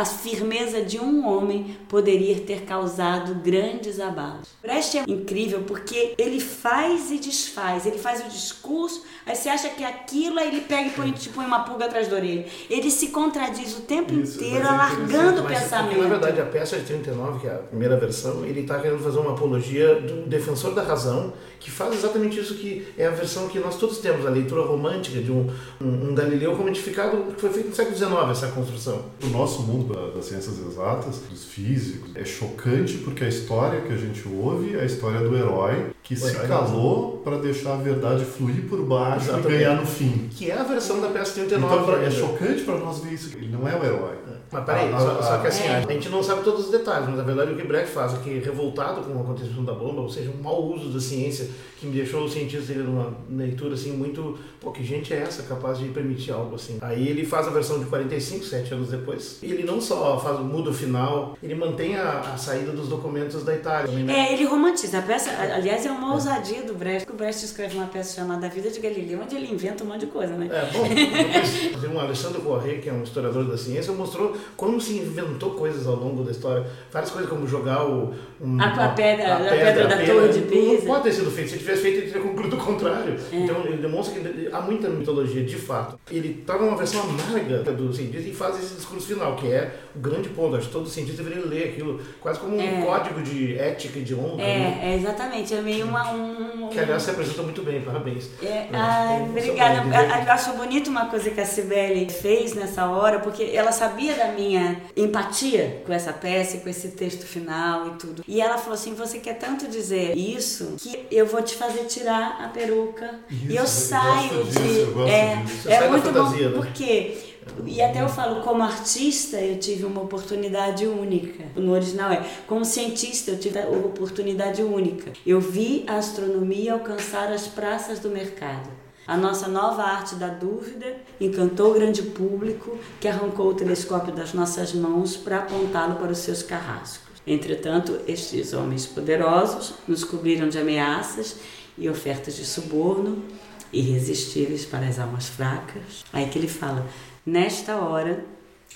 a 0.00 0.04
firmeza 0.06 0.80
de 0.80 0.98
um 0.98 1.28
homem 1.28 1.76
poderia 1.86 2.40
ter 2.40 2.62
causado 2.62 3.34
grandes 3.34 4.00
abalos. 4.00 4.48
Brecht 4.62 4.96
é 4.96 5.04
incrível 5.06 5.60
porque 5.66 6.14
ele 6.16 6.40
faz 6.40 7.10
e 7.10 7.18
desfaz, 7.18 7.84
ele 7.84 7.98
faz 7.98 8.24
o 8.24 8.28
discurso, 8.30 9.04
aí 9.26 9.36
você 9.36 9.50
acha 9.50 9.68
que 9.68 9.84
é 9.84 9.86
aquilo, 9.86 10.38
aí 10.38 10.48
ele 10.48 10.62
pega 10.62 10.88
e 10.88 10.90
põe, 10.92 11.12
tipo, 11.12 11.34
põe 11.34 11.44
uma 11.44 11.64
pulga 11.64 11.84
atrás 11.84 12.08
da 12.08 12.16
orelha. 12.16 12.46
Ele 12.70 12.90
se 12.90 13.08
contradiz 13.08 13.76
o 13.76 13.82
tempo 13.82 14.14
Isso, 14.14 14.42
inteiro, 14.42 14.64
é 14.64 14.68
alargando 14.68 15.42
o 15.42 15.44
Mas, 15.44 15.64
pensamento. 15.64 15.88
porque, 15.88 16.02
na 16.02 16.08
verdade, 16.08 16.40
a 16.40 16.46
peça 16.46 16.78
de 16.78 16.84
39, 16.84 17.40
que 17.40 17.46
é 17.46 17.50
a 17.50 17.58
primeira 17.58 17.98
versão, 17.98 18.46
ele 18.46 18.60
está 18.60 18.78
querendo 18.78 19.02
fazer 19.02 19.18
uma 19.18 19.32
apologia 19.32 19.96
do 20.00 20.26
defensor 20.26 20.72
da 20.72 20.82
razão, 20.82 21.34
que 21.58 21.70
faz 21.70 21.92
exatamente 21.92 22.40
isso 22.40 22.54
que 22.54 22.86
é 22.96 23.06
a 23.06 23.10
versão 23.10 23.48
que 23.48 23.58
nós 23.58 23.76
todos 23.76 23.98
temos, 23.98 24.26
a 24.26 24.30
leitura 24.30 24.62
romântica 24.62 25.20
de 25.20 25.30
um, 25.30 25.46
um, 25.78 26.10
um 26.10 26.14
Galileu 26.14 26.54
romanificado, 26.54 27.34
que 27.34 27.40
foi 27.40 27.50
feito 27.50 27.68
no 27.68 27.74
século 27.74 27.94
XIX, 27.94 28.12
essa 28.30 28.48
construção. 28.48 29.04
O 29.22 29.26
nosso 29.26 29.60
mundo 29.62 29.89
da- 29.92 30.10
das 30.10 30.24
ciências 30.26 30.58
exatas, 30.58 31.20
dos 31.30 31.44
físicos, 31.44 32.10
é 32.14 32.24
chocante 32.24 32.98
porque 32.98 33.24
a 33.24 33.28
história 33.28 33.80
que 33.82 33.92
a 33.92 33.96
gente 33.96 34.26
ouve 34.28 34.74
é 34.76 34.80
a 34.80 34.84
história 34.84 35.20
do 35.20 35.36
herói 35.36 35.90
que 36.02 36.16
se 36.16 36.34
calou 36.46 37.18
para 37.24 37.38
deixar 37.38 37.74
a 37.74 37.76
verdade 37.76 38.24
fluir 38.24 38.62
por 38.68 38.80
baixo 38.84 39.26
Exatamente. 39.26 39.48
e 39.54 39.58
ganhar 39.58 39.76
no 39.80 39.86
fim. 39.86 40.28
Que 40.30 40.50
é 40.50 40.58
a 40.58 40.62
versão 40.64 41.00
da 41.00 41.08
peça 41.08 41.34
39. 41.34 41.74
Então 41.74 41.84
pra- 41.86 41.96
é 41.96 41.98
ainda. 42.06 42.10
chocante 42.10 42.62
para 42.62 42.78
nós 42.78 42.98
ver 43.00 43.12
isso. 43.12 43.36
Ele 43.36 43.48
não 43.48 43.68
é 43.68 43.74
o 43.74 43.84
herói. 43.84 44.14
Mas 44.52 44.64
peraí, 44.64 44.92
Ah, 44.92 44.98
só, 44.98 45.10
ah, 45.18 45.22
só 45.22 45.38
que 45.38 45.46
assim, 45.46 45.64
é. 45.64 45.76
a 45.76 45.92
gente 45.92 46.08
não 46.08 46.22
sabe 46.22 46.42
todos 46.42 46.66
os 46.66 46.70
detalhes, 46.70 47.06
mas 47.08 47.16
na 47.16 47.22
verdade 47.22 47.52
o 47.52 47.56
que 47.56 47.62
Brecht 47.66 47.90
faz 47.90 48.14
é 48.14 48.16
que, 48.18 48.38
revoltado 48.40 49.02
com 49.02 49.12
o 49.16 49.20
acontecimento 49.20 49.62
da 49.62 49.72
bomba, 49.74 50.00
ou 50.02 50.08
seja, 50.08 50.30
um 50.30 50.42
mau 50.42 50.62
uso 50.64 50.88
da 50.88 51.00
ciência, 51.00 51.48
que 51.78 51.86
me 51.86 51.94
deixou 51.94 52.24
os 52.24 52.32
cientistas 52.32 52.66
dele 52.68 52.82
numa 52.82 53.12
leitura 53.30 53.74
assim 53.74 53.92
muito. 53.92 54.38
Pô, 54.60 54.70
que 54.70 54.84
gente 54.84 55.14
é 55.14 55.18
essa 55.22 55.44
capaz 55.44 55.78
de 55.78 55.86
permitir 55.88 56.32
algo 56.32 56.54
assim? 56.56 56.76
Aí 56.82 57.08
ele 57.08 57.24
faz 57.24 57.46
a 57.46 57.50
versão 57.50 57.78
de 57.78 57.86
45, 57.86 58.44
sete 58.44 58.74
anos 58.74 58.90
depois, 58.90 59.38
e 59.42 59.50
ele 59.50 59.62
não 59.62 59.80
só 59.80 60.18
faz 60.20 60.38
o 60.38 60.42
mudo 60.44 60.74
final, 60.74 61.36
ele 61.42 61.54
mantém 61.54 61.96
a, 61.96 62.20
a 62.34 62.36
saída 62.36 62.72
dos 62.72 62.88
documentos 62.88 63.42
da 63.42 63.54
Itália. 63.54 63.86
também, 63.88 64.04
né? 64.04 64.28
É, 64.28 64.32
ele 64.34 64.44
romantiza. 64.44 64.98
A 64.98 65.02
peça, 65.02 65.30
aliás, 65.30 65.86
é 65.86 65.90
uma 65.90 66.12
ousadia 66.12 66.62
do 66.64 66.74
Brecht. 66.74 67.10
O 67.10 67.14
Brecht 67.14 67.44
escreve 67.44 67.76
uma 67.78 67.86
peça 67.86 68.16
chamada 68.16 68.46
A 68.46 68.50
Vida 68.50 68.68
de 68.68 68.80
Galileu, 68.80 69.20
onde 69.22 69.34
ele 69.36 69.50
inventa 69.50 69.82
um 69.82 69.86
monte 69.86 70.00
de 70.00 70.06
coisa, 70.06 70.34
né? 70.34 70.48
É, 70.52 70.70
bom, 70.76 70.86
depois, 70.88 71.84
um 71.90 71.98
Alexandre 71.98 72.42
Corrêa, 72.42 72.78
que 72.78 72.88
é 72.90 72.92
um 72.92 73.02
historiador 73.02 73.44
da 73.46 73.56
ciência, 73.56 73.92
mostrou 73.92 74.36
como 74.56 74.80
se 74.80 74.98
inventou 74.98 75.50
coisas 75.52 75.86
ao 75.86 75.96
longo 75.96 76.22
da 76.22 76.30
história. 76.30 76.66
Várias 76.92 77.10
coisas 77.10 77.30
como 77.30 77.46
jogar 77.46 77.84
o... 77.86 78.14
um- 78.40 78.60
A- 78.60 78.66
a 78.86 78.88
pedra- 78.90 79.36
a 79.36 79.38
pedra 79.50 79.86
da 79.88 79.96
Torre 80.04 80.28
de 80.28 80.40
Pisa. 80.42 80.78
Não 80.78 80.86
pode 80.86 81.02
ter 81.04 81.12
sido 81.12 81.30
feito. 81.30 81.50
Se 81.50 81.58
tivesse 81.58 81.82
feito, 81.82 81.98
ele 81.98 82.06
teria 82.10 82.22
concluído 82.28 82.54
o 82.54 82.58
contrário. 82.58 83.16
Então, 83.32 83.60
ele 83.64 83.76
demonstra 83.78 84.18
que 84.20 84.48
há 84.52 84.60
muita 84.60 84.88
mitologia, 84.88 85.44
de 85.44 85.56
fato. 85.56 85.98
Ele 86.10 86.42
torna 86.46 86.66
uma 86.66 86.76
versão 86.76 87.00
amarga 87.02 87.58
do 87.72 87.92
cientista 87.92 88.28
e 88.28 88.32
faz 88.34 88.58
esse 88.58 88.74
discurso 88.74 89.06
final, 89.06 89.36
que 89.36 89.50
é 89.52 89.70
o 89.94 89.98
grande 89.98 90.28
ponto. 90.30 90.56
Acho 90.56 90.66
que 90.66 90.72
todo 90.72 90.88
cientista 90.88 91.22
deveria 91.22 91.44
ler 91.46 91.68
aquilo 91.70 92.00
quase 92.20 92.38
como 92.40 92.56
um 92.56 92.60
É. 92.60 92.82
código 92.82 93.22
de 93.22 93.56
ética 93.58 93.98
e 93.98 94.02
de 94.02 94.14
honra. 94.14 94.36
né? 94.36 94.80
É, 94.82 94.90
é 94.92 94.96
exatamente. 94.96 95.54
É 95.54 95.60
meio 95.60 95.86
uma, 95.86 96.10
um. 96.12 96.68
Que, 96.70 96.78
aliás, 96.80 97.02
se 97.02 97.10
apresentou 97.10 97.44
muito 97.44 97.62
bem. 97.62 97.80
Parabéns. 97.80 98.30
É, 98.42 98.46
É, 98.46 98.68
tem- 98.70 99.50
obrigada. 99.50 100.24
Eu 100.26 100.32
acho 100.32 100.52
bonito 100.54 100.88
uma 100.88 101.06
coisa 101.06 101.30
que 101.30 101.40
a 101.40 101.44
Cibele 101.46 102.08
fez 102.10 102.54
nessa 102.54 102.86
hora, 102.86 103.18
porque 103.20 103.50
ela 103.54 103.72
sabia 103.72 104.14
da 104.14 104.28
minha 104.30 104.80
empatia 104.96 105.82
com 105.86 105.92
essa 105.92 106.12
peça, 106.12 106.56
e 106.56 106.60
com 106.60 106.68
esse 106.68 106.88
texto 106.88 107.24
final 107.24 107.88
e 107.88 107.90
tudo. 107.92 108.24
E 108.26 108.40
ela 108.40 108.58
falou 108.58 108.74
assim: 108.74 108.94
Você 108.94 109.18
quer 109.18 109.34
tanto 109.34 109.68
dizer 109.68 110.16
isso 110.16 110.74
que 110.78 111.06
eu 111.10 111.26
vou 111.26 111.42
te 111.42 111.54
fazer 111.54 111.84
tirar 111.84 112.42
a 112.44 112.48
peruca. 112.48 113.20
Isso, 113.30 113.52
e 113.52 113.56
eu 113.56 113.60
eu 113.60 113.66
saio 113.66 114.44
disso, 114.44 114.58
de. 114.58 114.78
eu 114.78 115.06
é. 115.06 115.42
Você 115.44 115.70
é 115.70 115.88
muito 115.88 116.04
fantasia, 116.04 116.48
bom. 116.48 116.56
né? 116.56 116.62
Porque. 116.62 117.30
E 117.66 117.82
até 117.82 118.00
eu 118.02 118.08
falo, 118.08 118.42
como 118.42 118.62
artista, 118.62 119.40
eu 119.40 119.58
tive 119.58 119.84
uma 119.84 120.02
oportunidade 120.02 120.86
única. 120.86 121.44
No 121.56 121.72
original 121.72 122.12
é, 122.12 122.22
como 122.46 122.64
cientista, 122.64 123.32
eu 123.32 123.38
tive 123.40 123.58
uma 123.58 123.86
oportunidade 123.86 124.62
única. 124.62 125.12
Eu 125.26 125.40
vi 125.40 125.84
a 125.86 125.96
astronomia 125.96 126.74
alcançar 126.74 127.32
as 127.32 127.48
praças 127.48 127.98
do 127.98 128.08
mercado. 128.08 128.70
A 129.10 129.16
nossa 129.16 129.48
nova 129.48 129.82
arte 129.82 130.14
da 130.14 130.28
dúvida 130.28 130.98
encantou 131.20 131.72
o 131.72 131.74
grande 131.74 132.00
público 132.00 132.78
que 133.00 133.08
arrancou 133.08 133.48
o 133.48 133.54
telescópio 133.54 134.14
das 134.14 134.32
nossas 134.32 134.72
mãos 134.72 135.16
para 135.16 135.38
apontá-lo 135.38 135.96
para 135.96 136.12
os 136.12 136.18
seus 136.18 136.44
carrascos. 136.44 137.20
Entretanto, 137.26 137.98
estes 138.06 138.52
homens 138.52 138.86
poderosos 138.86 139.74
nos 139.88 140.04
cobriram 140.04 140.48
de 140.48 140.60
ameaças 140.60 141.40
e 141.76 141.88
ofertas 141.88 142.36
de 142.36 142.44
suborno 142.44 143.24
irresistíveis 143.72 144.64
para 144.64 144.86
as 144.86 145.00
almas 145.00 145.28
fracas. 145.28 146.04
Aí 146.12 146.28
que 146.28 146.38
ele 146.38 146.46
fala: 146.46 146.86
nesta 147.26 147.78
hora, 147.78 148.24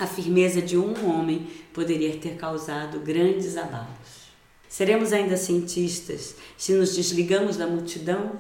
a 0.01 0.07
firmeza 0.09 0.61
de 0.61 0.77
um 0.77 0.95
homem 1.09 1.47
poderia 1.73 2.17
ter 2.17 2.35
causado 2.35 2.99
grandes 2.99 3.57
abalos. 3.57 4.25
Seremos 4.69 5.13
ainda 5.13 5.37
cientistas 5.37 6.35
se 6.59 6.73
nos 6.73 6.97
desligamos 6.97 7.57
da 7.57 7.69
multidão? 7.69 8.33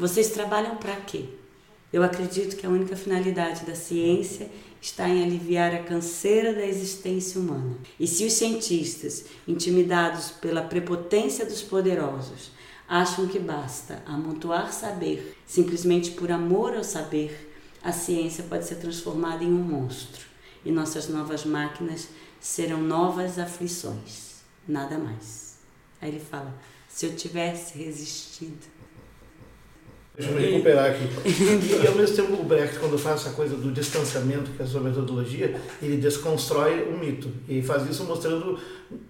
Vocês 0.00 0.30
trabalham 0.30 0.76
para 0.76 0.96
quê? 0.96 1.26
Eu 1.92 2.02
acredito 2.02 2.56
que 2.56 2.64
a 2.64 2.70
única 2.70 2.96
finalidade 2.96 3.66
da 3.66 3.74
ciência 3.74 4.50
está 4.80 5.06
em 5.06 5.22
aliviar 5.22 5.74
a 5.74 5.82
canseira 5.82 6.54
da 6.54 6.64
existência 6.64 7.38
humana. 7.38 7.76
E 7.98 8.06
se 8.06 8.24
os 8.24 8.32
cientistas, 8.32 9.26
intimidados 9.46 10.30
pela 10.30 10.62
prepotência 10.62 11.44
dos 11.44 11.60
poderosos, 11.60 12.50
acham 12.88 13.28
que 13.28 13.38
basta 13.38 14.02
amontoar 14.06 14.72
saber 14.72 15.36
simplesmente 15.46 16.12
por 16.12 16.32
amor 16.32 16.74
ao 16.74 16.82
saber, 16.82 17.52
a 17.84 17.92
ciência 17.92 18.44
pode 18.44 18.64
ser 18.64 18.76
transformada 18.76 19.44
em 19.44 19.52
um 19.52 19.62
monstro 19.62 20.24
e 20.64 20.72
nossas 20.72 21.10
novas 21.10 21.44
máquinas 21.44 22.08
serão 22.40 22.80
novas 22.80 23.38
aflições, 23.38 24.36
nada 24.66 24.96
mais. 24.98 25.58
Aí 26.00 26.08
ele 26.08 26.20
fala: 26.20 26.54
se 26.88 27.04
eu 27.04 27.14
tivesse 27.14 27.76
resistido. 27.76 28.79
Deixa 30.20 30.34
eu 30.34 30.38
me 30.38 30.46
recuperar 30.50 30.90
aqui. 30.90 31.08
E, 31.24 31.86
ao 31.86 31.94
mesmo 31.94 32.14
tempo 32.14 32.34
o 32.34 32.44
Brecht, 32.44 32.78
quando 32.78 32.98
faz 32.98 33.22
essa 33.22 33.30
coisa 33.30 33.56
do 33.56 33.72
distanciamento, 33.72 34.50
que 34.50 34.62
é 34.62 34.64
a 34.66 34.68
sua 34.68 34.80
metodologia, 34.82 35.58
ele 35.82 35.96
desconstrói 35.96 36.82
o 36.82 36.98
mito. 36.98 37.30
E 37.48 37.62
faz 37.62 37.88
isso 37.88 38.04
mostrando 38.04 38.58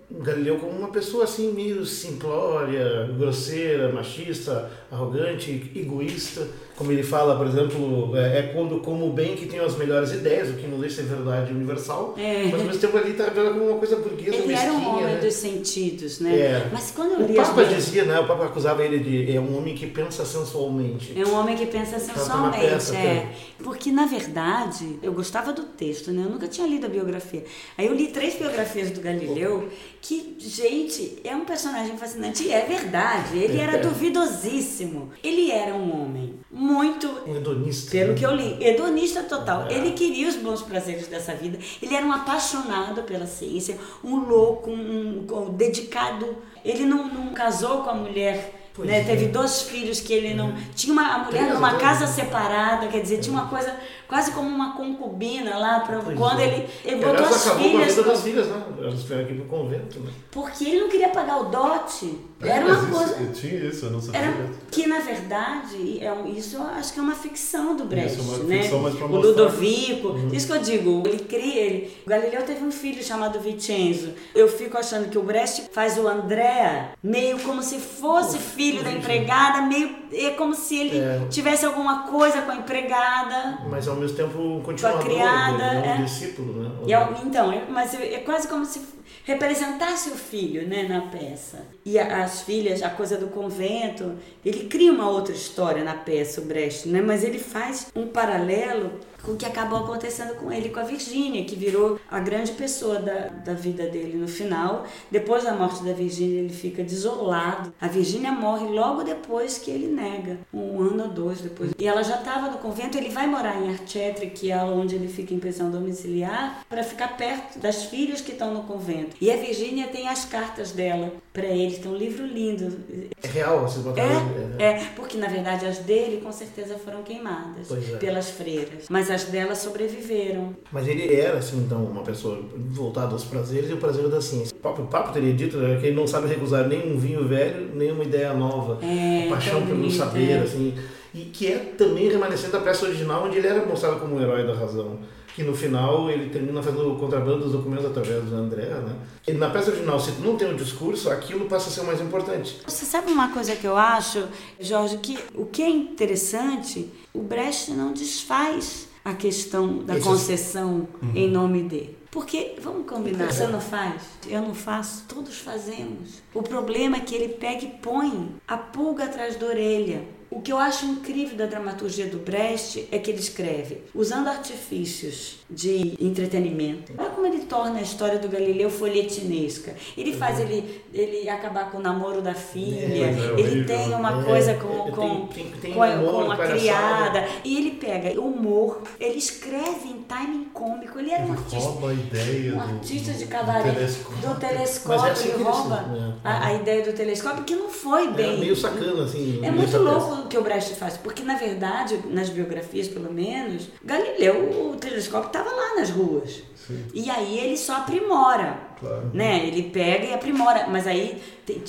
Galileu 0.09 0.59
como 0.59 0.71
uma 0.79 0.89
pessoa 0.89 1.25
assim 1.25 1.53
meio 1.53 1.85
simplória, 1.85 3.11
grosseira, 3.19 3.93
machista, 3.93 4.71
arrogante, 4.91 5.73
egoísta. 5.75 6.47
Como 6.81 6.93
ele 6.93 7.03
fala, 7.03 7.37
por 7.37 7.47
exemplo, 7.47 8.17
é, 8.17 8.39
é 8.39 8.43
quando 8.55 8.81
como 8.81 9.07
o 9.07 9.13
bem 9.13 9.37
que 9.37 9.45
tem 9.45 9.61
as 9.61 9.77
melhores 9.77 10.13
ideias, 10.13 10.49
o 10.49 10.55
que 10.55 10.67
não 10.67 10.79
deixa 10.81 10.97
ser 10.97 11.03
verdade 11.03 11.53
universal, 11.53 12.15
É. 12.17 12.45
mas 12.45 12.55
ao 12.55 12.67
mesmo 12.69 12.81
tempo 12.81 12.97
ali 12.97 13.11
está 13.11 13.25
vendo 13.25 13.51
como 13.53 13.67
uma 13.69 13.77
coisa 13.77 13.97
burguesa, 13.97 14.35
Ele 14.39 14.47
mesquinha. 14.47 14.71
era 14.71 14.73
um 14.73 14.89
homem 14.89 15.05
né? 15.05 15.21
dos 15.21 15.35
sentidos, 15.35 16.21
né? 16.21 16.35
É. 16.39 16.69
Mas 16.73 16.91
quando 16.91 17.13
eu 17.21 17.27
O 17.27 17.27
li 17.31 17.39
as 17.39 17.49
Papa 17.49 17.65
dizia, 17.65 18.05
né? 18.07 18.19
O 18.19 18.27
Papa 18.27 18.47
acusava 18.47 18.83
ele 18.83 18.99
de 18.99 19.37
é 19.37 19.39
um 19.39 19.59
homem 19.59 19.75
que 19.75 19.87
pensa 19.89 20.25
sensualmente. 20.25 21.13
É 21.21 21.27
um 21.27 21.35
homem 21.35 21.55
que 21.55 21.67
pensa 21.67 21.91
Tá 21.93 21.99
numa 21.99 22.15
sensualmente, 22.17 22.65
peça, 22.65 22.97
é. 22.97 23.29
Porque, 23.63 23.93
na 23.93 24.07
verdade, 24.07 24.99
eu 25.03 25.13
gostava 25.13 25.53
do 25.53 25.65
texto, 25.65 26.11
né? 26.13 26.23
Eu 26.25 26.31
nunca 26.31 26.49
tinha 26.49 26.67
lido 26.67 26.87
a 26.87 26.89
biografia. 26.89 27.45
Aí 27.77 27.87
eu 27.89 27.95
li 27.95 28.07
três 28.09 28.37
biografias 28.37 28.91
do 28.91 29.03
Galileu, 29.03 29.69
que, 30.01 30.35
gente, 30.39 31.19
é 31.23 31.37
um 31.37 31.45
personagem 31.45 31.95
fascinante. 31.99 32.45
E 32.45 32.51
é 32.53 32.65
verdade, 32.65 33.37
ele 33.37 33.59
era 33.61 33.77
É. 33.77 33.81
duvidosíssimo. 33.81 35.11
Ele 35.23 35.51
era 35.51 35.75
um 35.75 36.03
homem 36.05 36.35
muito 36.71 37.07
Um 37.27 37.37
hedonista. 37.37 37.91
pelo 37.91 38.13
né? 38.13 38.15
que 38.19 38.25
eu 38.25 38.35
li, 38.35 38.57
hedonista 38.65 39.23
total. 39.25 39.67
É. 39.69 39.75
Ele 39.75 39.93
queria 39.93 40.29
os 40.29 40.37
bons 40.37 40.63
prazeres 40.63 41.09
dessa 41.09 41.35
vida. 41.35 41.59
Ele 41.83 41.95
era 41.95 42.07
um 42.07 42.13
apaixonado 42.13 43.03
pela 43.03 43.27
ciência, 43.27 43.77
um 44.05 44.17
louco, 44.21 44.71
um, 44.71 45.27
um 45.31 45.51
dedicado. 45.53 46.37
Ele 46.65 46.85
não, 46.85 47.09
não 47.09 47.33
casou 47.33 47.79
com 47.83 47.91
a 47.91 47.95
mulher. 47.95 48.57
Né? 48.79 49.01
é. 49.01 49.05
Teve 49.05 49.27
dois 49.27 49.63
filhos 49.63 50.01
que 50.01 50.13
ele 50.13 50.33
não. 50.33 50.55
Tinha 50.75 50.93
uma, 50.93 51.15
a 51.15 51.19
mulher 51.19 51.43
Três, 51.43 51.55
numa 51.55 51.73
né? 51.73 51.79
casa 51.79 52.07
separada, 52.07 52.87
quer 52.87 53.03
dizer, 53.03 53.19
tinha 53.19 53.33
uma 53.35 53.47
coisa 53.47 53.75
quase 54.09 54.33
como 54.33 54.49
uma 54.49 54.75
concubina 54.75 55.59
lá, 55.59 55.81
pra, 55.81 55.99
Pois 55.99 56.17
quando 56.17 56.41
é. 56.41 56.47
ele, 56.47 56.69
ele 56.85 57.05
botou 57.05 57.27
as 57.27 57.47
acabou 57.47 57.63
com 57.63 57.69
a 57.69 57.71
filhas. 57.71 57.95
vida 57.97 58.09
das 58.09 58.23
filhas, 58.23 58.47
né? 58.47 58.63
Elas 58.79 59.01
tiveram 59.03 59.23
aqui 59.23 59.33
no 59.35 59.45
convento, 59.45 60.01
né? 60.01 60.11
Porque 60.31 60.65
ele 60.65 60.81
não 60.81 60.89
queria 60.89 61.09
pagar 61.11 61.41
o 61.41 61.45
dote. 61.51 62.30
Era 62.43 62.65
uma 62.67 62.87
coisa. 62.87 63.17
Eu 63.21 63.33
tinha 63.33 63.55
isso, 63.67 63.87
eu 63.87 63.91
não 63.91 64.01
sabia. 64.01 64.21
Era, 64.21 64.33
que 64.71 64.87
na 64.87 65.01
verdade, 65.01 65.99
é 66.03 66.11
um- 66.13 66.27
isso 66.27 66.57
eu 66.57 66.63
acho 66.63 66.93
que 66.95 66.99
é 66.99 67.03
uma 67.03 67.15
ficção 67.15 67.77
do 67.77 67.85
Brecht, 67.85 68.13
Isso, 68.19 68.21
é 68.21 68.37
uma 68.37 68.45
né? 68.45 68.63
ficção, 68.63 68.79
mas 68.81 68.95
pra 68.95 69.07
o 69.07 69.09
mostrar- 69.11 69.29
Ludovico, 69.31 70.17
isso 70.33 70.47
que 70.47 70.53
eu 70.53 70.59
digo, 70.63 71.03
ele 71.07 71.19
cria, 71.25 71.61
ele, 71.61 71.97
o 72.07 72.09
Galileu 72.09 72.43
teve 72.43 72.65
um 72.65 72.73
filho 72.73 73.03
chamado 73.05 73.39
Vincenzo. 73.41 74.15
Eu 74.35 74.49
fico 74.49 74.79
achando 74.79 75.09
que 75.11 75.19
o 75.19 75.23
Brecht 75.23 75.69
faz 75.73 75.99
o 75.99 76.09
Andrea 76.09 76.91
meio 77.03 77.39
como 77.41 77.63
se 77.63 77.79
fosse 77.79 78.39
filho 78.39 78.83
da 78.83 78.91
empregada, 78.91 79.63
meio 79.63 80.01
é 80.13 80.31
como 80.31 80.55
se 80.55 80.77
ele 80.77 80.99
É. 80.99 81.27
tivesse 81.31 81.65
alguma 81.67 82.05
coisa 82.09 82.43
com 82.43 82.51
a 82.53 82.57
empregada. 82.57 83.59
Mas 83.71 83.87
ao 83.87 83.97
mesmo 83.97 84.17
tempo 84.17 84.39
um 84.39 84.61
continuador, 84.63 85.05
criada, 85.05 85.59
né? 85.59 85.97
um 85.99 86.01
é. 86.01 86.05
discípulo, 86.05 86.53
né? 86.63 86.71
E 86.87 86.93
é- 86.95 87.09
então, 87.25 87.53
é, 87.53 87.65
mas 87.69 87.95
é, 87.95 88.15
é 88.15 88.19
quase 88.19 88.49
como 88.49 88.65
se 88.65 88.81
representasse 89.25 90.11
o 90.11 90.17
filho 90.17 90.67
né, 90.67 90.85
na 90.89 91.03
peça. 91.03 91.67
E 91.85 91.99
as 91.99 92.43
filhas, 92.43 92.83
a 92.83 92.91
coisa 92.91 93.17
do 93.17 93.29
convento, 93.29 94.15
ele 94.45 94.67
cria 94.69 94.93
uma 94.93 95.09
outra 95.09 95.35
história 95.35 95.85
na 95.85 95.95
peça, 95.95 96.41
o 96.41 96.45
Brecht, 96.45 96.89
né? 96.89 97.01
mas 97.01 97.23
ele 97.23 97.39
faz 97.39 97.89
um 97.95 98.07
paralelo 98.07 98.93
o 99.27 99.37
que 99.37 99.47
acabou 99.47 99.79
acontecendo 99.81 100.35
com 100.35 100.53
ele, 100.53 100.71
com 100.71 100.81
a 100.81 100.85
Virgínia, 100.85 101.45
que 101.45 101.57
virou 101.57 101.99
a 102.11 102.21
grande 102.21 102.53
pessoa 102.53 102.99
da, 103.01 103.29
da 103.29 103.55
vida 103.55 103.87
dele 103.87 104.17
no 104.17 104.29
final. 104.29 104.85
Depois 105.11 105.45
da 105.45 105.53
morte 105.53 105.83
da 105.85 105.93
Virgínia, 105.93 106.41
ele 106.41 106.53
fica 106.53 106.83
desolado. 106.83 107.73
A 107.81 107.89
Virgínia 107.89 108.33
morre 108.33 108.67
logo 108.67 109.03
depois 109.03 109.59
que 109.59 109.71
ele 109.71 109.89
nega, 109.89 110.39
um 110.53 110.81
ano 110.81 111.05
ou 111.05 111.09
dois 111.09 111.41
depois. 111.41 111.71
E 111.79 111.87
ela 111.87 112.03
já 112.03 112.17
estava 112.17 112.51
no 112.51 112.59
convento, 112.59 112.97
ele 112.97 113.11
vai 113.11 113.27
morar 113.27 113.61
em 113.61 113.71
Arcetri, 113.71 114.31
que 114.31 114.51
é 114.51 114.57
onde 114.63 114.95
ele 114.95 115.09
fica 115.09 115.35
em 115.35 115.39
prisão 115.39 115.71
domiciliar, 115.71 116.65
para 116.69 116.83
ficar 116.83 117.17
perto 117.17 117.59
das 117.59 117.85
filhas 117.85 118.21
que 118.21 118.33
estão 118.33 118.53
no 118.53 118.63
convento. 118.63 119.17
E 119.21 119.31
a 119.31 119.37
Virgínia 119.37 119.89
tem 119.89 120.09
as 120.09 120.25
cartas 120.25 120.73
dela 120.73 121.13
para 121.33 121.47
ele, 121.47 121.77
tem 121.77 121.91
um 121.91 121.97
livro 121.97 122.27
lindo. 122.27 122.79
É 123.23 123.29
real, 123.29 123.61
vocês 123.61 123.85
botaram. 123.85 124.11
É, 124.59 124.65
é, 124.65 124.85
porque 124.97 125.17
na 125.17 125.29
verdade 125.29 125.67
as 125.67 125.79
dele 125.79 126.21
com 126.21 126.33
certeza 126.33 126.79
foram 126.79 127.03
queimadas 127.03 127.71
é. 127.71 127.97
pelas 127.97 128.31
freiras, 128.31 128.87
mas 128.89 129.10
as 129.11 129.25
dela 129.25 129.55
sobreviveram. 129.55 130.55
Mas 130.73 130.87
ele 130.87 131.15
era, 131.15 131.39
assim, 131.39 131.59
então, 131.59 131.85
uma 131.85 132.03
pessoa 132.03 132.41
voltada 132.71 133.13
aos 133.13 133.25
prazeres 133.25 133.71
e 133.71 133.75
o 133.75 133.77
prazer 133.77 134.09
da 134.09 134.21
ciência. 134.21 134.55
O 134.57 134.61
próprio 134.61 134.87
Papo 134.87 135.13
teria 135.13 135.33
dito 135.33 135.59
né, 135.59 135.79
que 135.81 135.87
ele 135.87 135.97
não 135.97 136.07
sabe 136.07 136.29
recusar 136.29 136.67
nem 136.69 136.93
um 136.93 136.99
vinho 136.99 137.27
velho, 137.27 137.71
nem 137.75 137.91
uma 137.93 138.05
ideia 138.05 138.33
nova. 138.33 138.79
É, 138.85 139.27
a 139.27 139.31
paixão 139.31 139.63
pelo 139.63 139.77
bonito, 139.77 139.95
saber, 139.95 140.31
é. 140.31 140.39
assim. 140.39 140.75
E 141.15 141.25
que 141.25 141.47
é 141.47 141.59
também 141.77 142.09
remanescente 142.09 142.53
da 142.53 142.61
peça 142.61 142.87
original, 142.87 143.25
onde 143.25 143.39
ele 143.39 143.47
era 143.47 143.65
mostrado 143.67 143.99
como 144.01 144.17
um 144.17 144.21
herói 144.21 144.47
da 144.47 144.55
razão. 144.55 144.99
Que 145.35 145.45
no 145.45 145.55
final 145.55 146.11
ele 146.11 146.29
termina 146.29 146.63
fazendo 146.63 146.93
o 146.93 146.99
contrabando 146.99 147.45
dos 147.45 147.53
documentos 147.53 147.87
através 147.87 148.25
do 148.25 148.35
André, 148.35 148.67
né? 148.67 148.97
E 149.27 149.33
na 149.33 149.49
peça 149.49 149.71
original, 149.71 149.99
se 149.99 150.13
tu 150.13 150.21
não 150.23 150.37
tem 150.37 150.53
o 150.53 150.57
discurso, 150.57 151.09
aquilo 151.09 151.47
passa 151.47 151.69
a 151.69 151.73
ser 151.73 151.81
o 151.81 151.85
mais 151.85 152.01
importante. 152.01 152.61
Você 152.67 152.85
sabe 152.85 153.11
uma 153.13 153.29
coisa 153.33 153.55
que 153.55 153.67
eu 153.67 153.77
acho, 153.77 154.27
Jorge, 154.59 154.99
que 154.99 155.19
o 155.35 155.47
que 155.47 155.63
é 155.63 155.69
interessante, 155.69 156.91
o 157.15 157.21
Brecht 157.21 157.71
não 157.71 157.93
desfaz 157.93 158.89
a 159.05 159.15
questão 159.15 159.79
da 159.79 159.99
concessão 160.01 160.89
em 161.15 161.31
nome 161.31 161.63
dele. 161.63 161.97
Porque, 162.11 162.57
vamos 162.61 162.89
combinar, 162.89 163.33
você 163.33 163.47
não 163.47 163.61
faz, 163.61 164.03
eu 164.29 164.43
não 164.43 164.53
faço, 164.53 165.05
todos 165.09 165.39
fazemos. 165.39 166.21
O 166.35 166.43
problema 166.43 166.97
é 166.97 167.01
que 167.01 167.15
ele 167.15 167.35
pega 167.35 167.65
e 167.65 167.69
põe 167.69 168.35
a 168.49 168.57
pulga 168.57 169.05
atrás 169.05 169.37
da 169.37 169.47
orelha. 169.47 170.03
O 170.31 170.41
que 170.41 170.53
eu 170.53 170.59
acho 170.59 170.87
incrível 170.87 171.37
da 171.37 171.47
dramaturgia 171.47 172.07
do 172.07 172.19
Brecht 172.19 172.87
é 172.93 172.99
que 173.01 173.11
ele 173.11 173.19
escreve 173.19 173.83
usando 173.93 174.29
artifícios 174.29 175.39
de 175.51 175.97
entretenimento. 176.01 176.93
Olha 176.97 177.11
como 177.11 177.27
ele 177.27 177.41
torna 177.47 177.81
a 177.81 177.83
história 177.83 178.19
do 178.21 178.29
Galileu 178.29 178.71
folhetinesca. 178.71 179.75
Ele 179.99 180.13
faz 180.13 180.39
ele, 180.39 180.81
ele 180.95 181.29
acabar 181.29 181.71
com 181.73 181.79
o 181.79 181.81
namoro 181.83 182.23
da 182.23 182.35
filha, 182.35 182.77
É, 182.79 183.09
é 183.09 183.11
ele 183.11 183.33
horrível, 183.33 183.67
tem 183.67 183.89
né? 183.89 183.97
uma 183.97 184.21
É, 184.21 184.25
coisa 184.25 184.51
é, 184.53 184.55
com, 184.55 184.69
tem- 184.85 184.93
com, 184.93 185.27
tem- 185.27 185.51
tem 185.61 185.73
com, 185.73 185.81
com 185.81 186.31
a 186.31 186.37
criada. 186.37 187.27
E 187.43 187.57
ele 187.57 187.73
pega 187.73 188.21
humor, 188.21 188.83
ele 189.01 189.19
escreve 189.19 189.89
em 189.89 190.03
timing 190.03 190.45
cômico. 190.55 190.99
Ele 191.01 191.11
era 191.11 191.25
um 191.25 191.33
artista 191.33 191.57
Rouba 191.59 191.91
a 191.91 191.95
ideia 191.95 192.55
um 192.55 192.61
artista 192.61 193.13
de 193.13 193.25
do 193.25 193.29
cabaré 193.31 193.73
telescópio. 193.73 194.29
do 194.29 194.35
telescópio, 194.41 195.07
é 195.07 195.35
ele 195.35 195.43
rouba 195.43 195.77
se- 195.77 195.99
é. 195.99 196.13
a, 196.23 196.47
a 196.47 196.55
ideia 196.55 196.85
do 196.85 196.93
telescópio, 196.93 197.43
que 197.43 197.57
não 197.57 197.69
foi 197.69 198.05
É 198.07 198.11
bem. 198.13 198.39
meio 198.39 198.55
sacana, 198.55 199.03
assim. 199.05 199.41
É 199.43 199.51
muito 199.51 199.77
louco 199.77 200.20
que 200.31 200.39
o 200.39 200.43
Brecht 200.43 200.75
faz, 200.77 200.97
porque 200.97 201.23
na 201.23 201.35
verdade, 201.35 202.01
nas 202.09 202.31
biografias 202.31 202.89
pelo 202.89 203.13
menos, 203.13 203.69
Galileu, 203.85 204.71
o 204.71 204.77
telescópio 204.77 205.27
estava 205.27 205.51
lá 205.51 205.75
nas 205.75 205.91
ruas. 205.91 206.43
Sim, 206.67 206.87
E 206.95 207.11
aí 207.11 207.39
ele 207.39 207.57
só 207.57 207.77
aprimora. 207.79 208.59
claro. 208.79 209.11
Né? 209.13 209.47
Ele 209.47 209.65
pega 209.71 210.05
e 210.07 210.15
aprimora, 210.15 210.69
mas 210.69 210.87
aí 210.87 211.21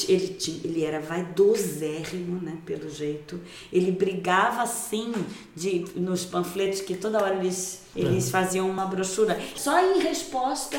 ele, 0.07 0.37
ele 0.63 0.83
era 0.85 0.99
vaidosérrimo, 0.99 2.39
né? 2.41 2.57
Pelo 2.65 2.89
jeito. 2.89 3.39
Ele 3.73 3.91
brigava 3.91 4.61
assim 4.61 5.11
de, 5.55 5.85
nos 5.95 6.23
panfletos 6.25 6.81
que 6.81 6.95
toda 6.95 7.21
hora 7.21 7.35
eles, 7.35 7.81
eles 7.95 8.29
faziam 8.29 8.69
uma 8.69 8.85
brochura, 8.85 9.39
só 9.55 9.79
em 9.83 9.99
resposta 10.01 10.77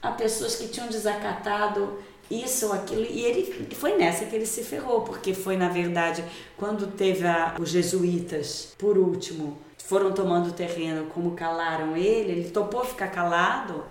a 0.00 0.12
pessoas 0.12 0.56
que 0.56 0.68
tinham 0.68 0.88
desacatado 0.88 1.98
isso 2.30 2.66
ou 2.66 2.72
aquilo. 2.72 3.02
E 3.04 3.24
ele 3.24 3.74
foi 3.74 3.96
nessa 3.96 4.24
que 4.26 4.34
ele 4.36 4.46
se 4.46 4.62
ferrou, 4.62 5.02
porque 5.02 5.32
foi, 5.34 5.56
na 5.56 5.68
verdade, 5.68 6.24
quando 6.56 6.86
teve 6.88 7.26
a- 7.26 7.54
os 7.60 7.70
jesuítas, 7.70 8.74
por 8.78 8.98
último, 8.98 9.58
foram 9.78 10.12
tomando 10.12 10.52
terreno, 10.52 11.06
como 11.14 11.30
calaram 11.32 11.96
ele, 11.96 12.32
ele 12.32 12.50
topou 12.50 12.84
ficar 12.84 13.08
calado. 13.08 13.84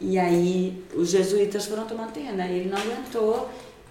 E 0.00 0.18
aí 0.18 0.82
os 0.94 1.10
jesuítas 1.10 1.66
foram 1.66 1.86
tomando 1.86 2.12
terreno, 2.12 2.42
aí 2.42 2.60
ele 2.60 2.68
não 2.70 2.78
aguentou 2.78 3.48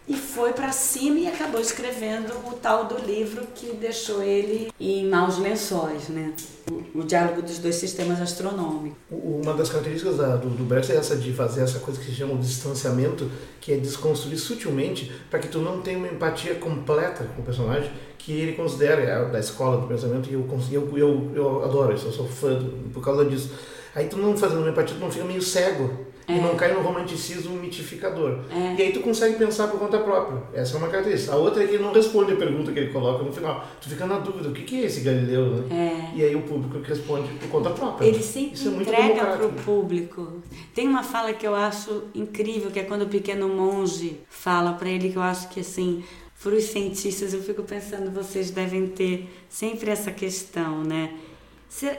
e 0.07 0.15
foi 0.15 0.51
para 0.53 0.72
cima 0.72 1.19
e 1.19 1.27
acabou 1.27 1.62
escrevendo 1.62 2.31
o 2.50 2.53
tal 2.53 2.86
do 2.86 2.98
livro 3.05 3.48
que 3.55 3.67
deixou 3.74 4.22
ele 4.22 4.69
em 4.79 5.07
maus 5.07 5.38
lençóis, 5.38 6.10
né? 6.10 6.33
O, 6.69 7.00
o 7.00 7.03
diálogo 7.03 7.41
dos 7.41 7.57
dois 7.60 7.75
sistemas 7.75 8.19
astronômicos. 8.22 8.98
Uma 9.10 9.53
das 9.53 9.69
características 9.69 10.17
da- 10.17 10.36
do, 10.36 10.50
do 10.50 10.63
Brecht 10.65 10.91
é 10.91 10.95
essa 10.95 11.15
de 11.15 11.31
fazer 11.33 11.62
essa 11.62 11.79
coisa 11.79 12.00
que 12.00 12.05
se 12.07 12.13
chama 12.15 12.33
o 12.33 12.38
distanciamento, 12.38 13.29
que 13.62 13.72
é 13.74 13.77
desconstruir 13.77 14.38
sutilmente 14.38 15.12
para 15.29 15.39
que 15.39 15.48
tu 15.48 15.60
não 15.60 15.81
tenha 15.81 15.98
uma 15.98 16.07
empatia 16.07 16.55
completa 16.55 17.25
com 17.36 17.41
o 17.41 17.45
personagem 17.45 17.91
que 18.17 18.31
ele 18.31 18.53
considera 18.53 19.01
é, 19.01 19.25
da 19.29 19.39
escola 19.39 19.81
do 19.81 19.88
pensamento 19.88 20.29
e 20.29 20.33
eu, 20.33 20.45
eu, 20.72 20.98
eu, 20.98 21.31
eu 21.36 21.63
adoro 21.65 21.93
isso, 21.93 22.05
eu 22.07 22.12
sou 22.12 22.27
fã 22.27 22.53
do- 22.53 22.89
por 22.91 23.03
causa 23.03 23.24
disso. 23.25 23.51
Aí 23.95 24.07
tu 24.07 24.17
não 24.17 24.36
fazendo 24.38 24.60
uma 24.62 24.69
empatia, 24.69 24.95
tu 24.95 25.01
não 25.01 25.12
fica 25.12 25.25
meio 25.25 25.41
cego 25.41 26.07
e 26.27 26.39
não 26.39 26.56
cai 26.56 26.74
no 26.74 26.82
romanticismo 26.82 27.56
mitificador. 27.58 28.39
É. 28.50 28.75
E 28.80 28.82
aí 28.82 28.92
tu 28.94 29.01
consegue 29.01 29.36
pensar 29.36 29.68
por 29.68 29.80
conta 29.80 30.00
própria. 30.00 30.42
Essa 30.53 30.75
é 30.75 30.77
uma 30.77 30.88
característica. 30.88 31.34
A 31.34 31.38
outra 31.38 31.63
é 31.63 31.68
que 31.68 31.75
ele 31.75 31.84
não 31.84 31.92
responde 31.92 32.34
a 32.34 32.36
pergunta 32.36 32.72
que 32.72 32.80
ele 32.80 32.94
coloca 32.94 33.24
no 33.24 33.32
final. 33.32 33.65
Tu 33.82 33.89
fica 33.89 34.06
na 34.06 34.20
dúvida, 34.20 34.50
o 34.50 34.53
que 34.53 34.82
é 34.82 34.86
esse 34.86 35.01
Galileu, 35.01 35.48
né? 35.48 36.12
É. 36.15 36.18
E 36.18 36.24
aí 36.24 36.36
o 36.36 36.42
público 36.44 36.80
que 36.80 36.89
responde 36.89 37.27
por 37.34 37.50
conta 37.50 37.70
própria. 37.72 38.08
Ele 38.08 38.22
sempre 38.22 38.56
Isso 38.56 38.70
é 38.70 38.72
entrega 38.72 39.25
para 39.25 39.46
o 39.46 39.53
público. 39.53 40.42
Tem 40.74 40.88
uma 40.88 41.03
fala 41.03 41.34
que 41.34 41.46
eu 41.46 41.56
acho 41.56 42.03
incrível, 42.15 42.72
que 42.72 42.80
é 42.80 42.84
quando 42.84 43.03
o 43.03 43.08
pequeno 43.08 43.48
monge 43.50 44.20
fala 44.30 44.74
para 44.74 44.89
ele, 44.89 45.10
que 45.10 45.18
eu 45.18 45.22
acho 45.22 45.50
que 45.50 45.60
assim 45.60 46.03
para 46.44 46.56
os 46.56 46.65
cientistas, 46.65 47.34
eu 47.34 47.42
fico 47.42 47.63
pensando, 47.63 48.12
vocês 48.12 48.51
devem 48.51 48.86
ter 48.88 49.30
sempre 49.48 49.89
essa 49.89 50.12
questão, 50.12 50.84
né? 50.84 51.15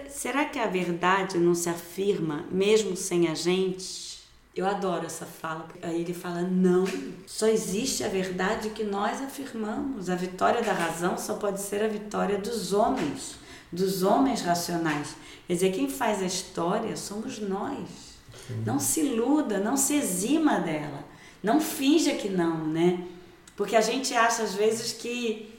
Será 0.08 0.44
que 0.44 0.58
a 0.58 0.66
verdade 0.66 1.38
não 1.38 1.54
se 1.54 1.68
afirma 1.68 2.44
mesmo 2.50 2.94
sem 2.94 3.26
a 3.28 3.34
gente? 3.34 4.13
Eu 4.54 4.66
adoro 4.66 5.04
essa 5.04 5.26
fala. 5.26 5.66
Aí 5.82 6.00
ele 6.00 6.14
fala: 6.14 6.42
não, 6.42 6.84
só 7.26 7.48
existe 7.48 8.04
a 8.04 8.08
verdade 8.08 8.70
que 8.70 8.84
nós 8.84 9.20
afirmamos. 9.20 10.08
A 10.08 10.14
vitória 10.14 10.62
da 10.62 10.72
razão 10.72 11.18
só 11.18 11.34
pode 11.34 11.60
ser 11.60 11.82
a 11.82 11.88
vitória 11.88 12.38
dos 12.38 12.72
homens, 12.72 13.36
dos 13.72 14.02
homens 14.02 14.42
racionais. 14.42 15.16
Quer 15.46 15.54
dizer, 15.54 15.72
quem 15.72 15.90
faz 15.90 16.22
a 16.22 16.26
história 16.26 16.96
somos 16.96 17.38
nós. 17.40 18.14
Não 18.64 18.78
se 18.78 19.00
iluda, 19.00 19.58
não 19.58 19.76
se 19.76 19.94
exima 19.94 20.60
dela. 20.60 21.04
Não 21.42 21.60
finja 21.60 22.14
que 22.14 22.28
não, 22.28 22.66
né? 22.66 23.04
Porque 23.56 23.76
a 23.76 23.80
gente 23.80 24.14
acha 24.14 24.42
às 24.42 24.54
vezes 24.54 24.92
que, 24.92 25.52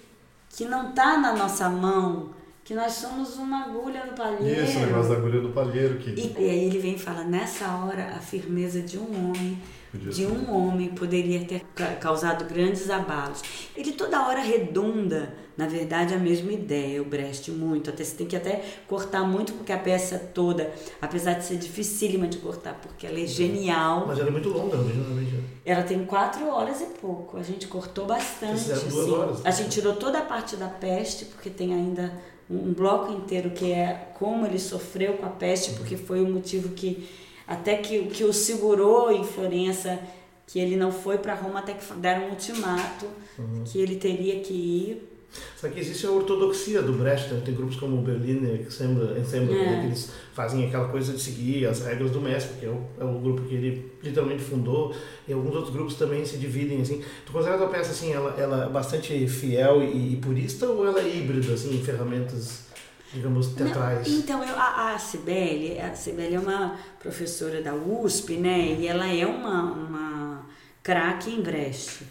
que 0.49 0.65
não 0.65 0.89
está 0.89 1.17
na 1.17 1.33
nossa 1.33 1.69
mão 1.69 2.33
que 2.65 2.73
nós 2.73 2.93
somos 2.93 3.35
uma 3.37 3.65
agulha 3.65 4.03
no 4.05 4.13
palheiro. 4.13 4.65
Isso, 4.65 4.79
o 4.79 4.81
negócio 4.81 5.11
da 5.11 5.17
agulha 5.17 5.39
no 5.39 5.51
palheiro. 5.51 5.99
Que... 5.99 6.09
E, 6.09 6.35
e 6.39 6.49
aí 6.49 6.65
ele 6.65 6.79
vem 6.79 6.95
e 6.95 6.99
fala, 6.99 7.23
nessa 7.23 7.67
hora 7.77 8.15
a 8.15 8.19
firmeza 8.19 8.81
de 8.81 8.97
um 8.97 9.29
homem, 9.29 9.61
Podia 9.91 10.09
de 10.09 10.15
ser. 10.15 10.27
um 10.27 10.51
homem 10.51 10.89
poderia 10.89 11.45
ter 11.45 11.63
causado 11.99 12.43
grandes 12.45 12.89
abalos. 12.89 13.43
Ele 13.77 13.91
toda 13.91 14.27
hora 14.27 14.41
redunda, 14.41 15.35
na 15.55 15.67
verdade, 15.67 16.15
a 16.15 16.17
mesma 16.17 16.51
ideia, 16.51 16.99
o 17.03 17.05
Brecht 17.05 17.51
muito. 17.51 17.91
Até 17.91 18.03
você 18.03 18.15
tem 18.15 18.25
que 18.25 18.35
até 18.35 18.63
cortar 18.87 19.21
muito, 19.21 19.53
porque 19.53 19.71
a 19.71 19.77
peça 19.77 20.17
toda, 20.17 20.73
apesar 20.99 21.33
de 21.33 21.45
ser 21.45 21.57
dificílima 21.57 22.27
de 22.27 22.39
cortar, 22.39 22.73
porque 22.81 23.05
ela 23.05 23.19
é 23.19 23.27
genial. 23.27 24.05
Mas 24.07 24.17
ela 24.17 24.29
é 24.29 24.31
muito 24.31 24.49
longa, 24.49 24.75
originalmente. 24.75 25.35
Ela 25.63 25.83
tem 25.83 26.03
quatro 26.03 26.47
horas 26.47 26.81
e 26.81 26.85
pouco. 26.99 27.37
A 27.37 27.43
gente 27.43 27.67
cortou 27.67 28.07
bastante. 28.07 28.57
Fizeram 28.57 28.87
duas 28.87 29.05
assim. 29.05 29.13
horas. 29.13 29.45
A 29.45 29.51
gente 29.51 29.69
tirou 29.69 29.95
toda 29.95 30.17
a 30.17 30.23
parte 30.23 30.55
da 30.55 30.67
peste, 30.67 31.25
porque 31.25 31.51
tem 31.51 31.71
ainda 31.71 32.11
um 32.49 32.73
bloco 32.73 33.11
inteiro 33.11 33.49
que 33.51 33.71
é 33.71 34.09
como 34.13 34.45
ele 34.45 34.59
sofreu 34.59 35.13
com 35.13 35.25
a 35.25 35.29
peste, 35.29 35.73
porque 35.73 35.97
foi 35.97 36.21
o 36.21 36.27
motivo 36.27 36.69
que 36.69 37.09
até 37.47 37.77
que, 37.77 38.05
que 38.07 38.23
o 38.23 38.33
segurou 38.33 39.11
em 39.11 39.23
Florença, 39.23 39.99
que 40.47 40.59
ele 40.59 40.75
não 40.75 40.91
foi 40.91 41.17
para 41.17 41.33
Roma 41.33 41.59
até 41.59 41.73
que 41.73 41.93
deram 41.95 42.27
um 42.27 42.29
ultimato 42.31 43.07
uhum. 43.37 43.63
que 43.65 43.79
ele 43.79 43.95
teria 43.95 44.39
que 44.39 44.53
ir 44.53 45.14
só 45.57 45.67
que 45.67 45.79
existe 45.79 46.05
a 46.05 46.11
ortodoxia 46.11 46.81
do 46.81 46.93
Brecht, 46.93 47.33
né? 47.33 47.41
tem 47.43 47.53
grupos 47.53 47.77
como 47.77 47.97
o 47.97 48.01
Berliner 48.01 48.61
Ensemble, 48.61 49.19
Ensemble 49.19 49.57
é. 49.57 49.65
né? 49.65 49.79
que 49.81 49.87
eles 49.87 50.11
fazem 50.33 50.65
aquela 50.67 50.87
coisa 50.87 51.13
de 51.13 51.21
seguir 51.21 51.65
as 51.65 51.81
regras 51.85 52.11
do 52.11 52.21
mestre, 52.21 52.59
que 52.59 52.65
é 52.65 52.69
o, 52.69 52.81
é 52.99 53.03
o 53.03 53.19
grupo 53.19 53.41
que 53.43 53.55
ele 53.55 53.91
literalmente 54.03 54.43
fundou, 54.43 54.95
e 55.27 55.33
alguns 55.33 55.55
outros 55.55 55.73
grupos 55.73 55.95
também 55.95 56.25
se 56.25 56.37
dividem 56.37 56.81
assim. 56.81 57.03
Tu 57.25 57.31
considera 57.31 57.63
a 57.63 57.67
peça 57.67 57.91
assim, 57.91 58.13
ela, 58.13 58.35
ela 58.37 58.65
é 58.65 58.69
bastante 58.69 59.27
fiel 59.27 59.81
e, 59.81 60.13
e 60.13 60.15
purista 60.17 60.67
ou 60.67 60.85
ela 60.85 60.99
é 60.99 61.17
híbrida 61.17 61.53
assim, 61.53 61.75
em 61.75 61.83
ferramentas 61.83 62.65
digamos, 63.13 63.47
teatrais? 63.47 64.07
Não, 64.07 64.19
então, 64.19 64.43
eu, 64.43 64.55
a, 64.55 64.93
a 64.93 64.99
Cibele, 64.99 65.79
a 65.79 65.95
Cibele 65.95 66.35
é 66.35 66.39
uma 66.39 66.77
professora 66.99 67.61
da 67.61 67.73
USP, 67.73 68.33
né? 68.33 68.75
E 68.77 68.87
ela 68.87 69.07
é 69.07 69.25
uma, 69.25 69.71
uma 69.71 70.45
craque 70.83 71.31
em 71.31 71.41
Brecht. 71.41 72.03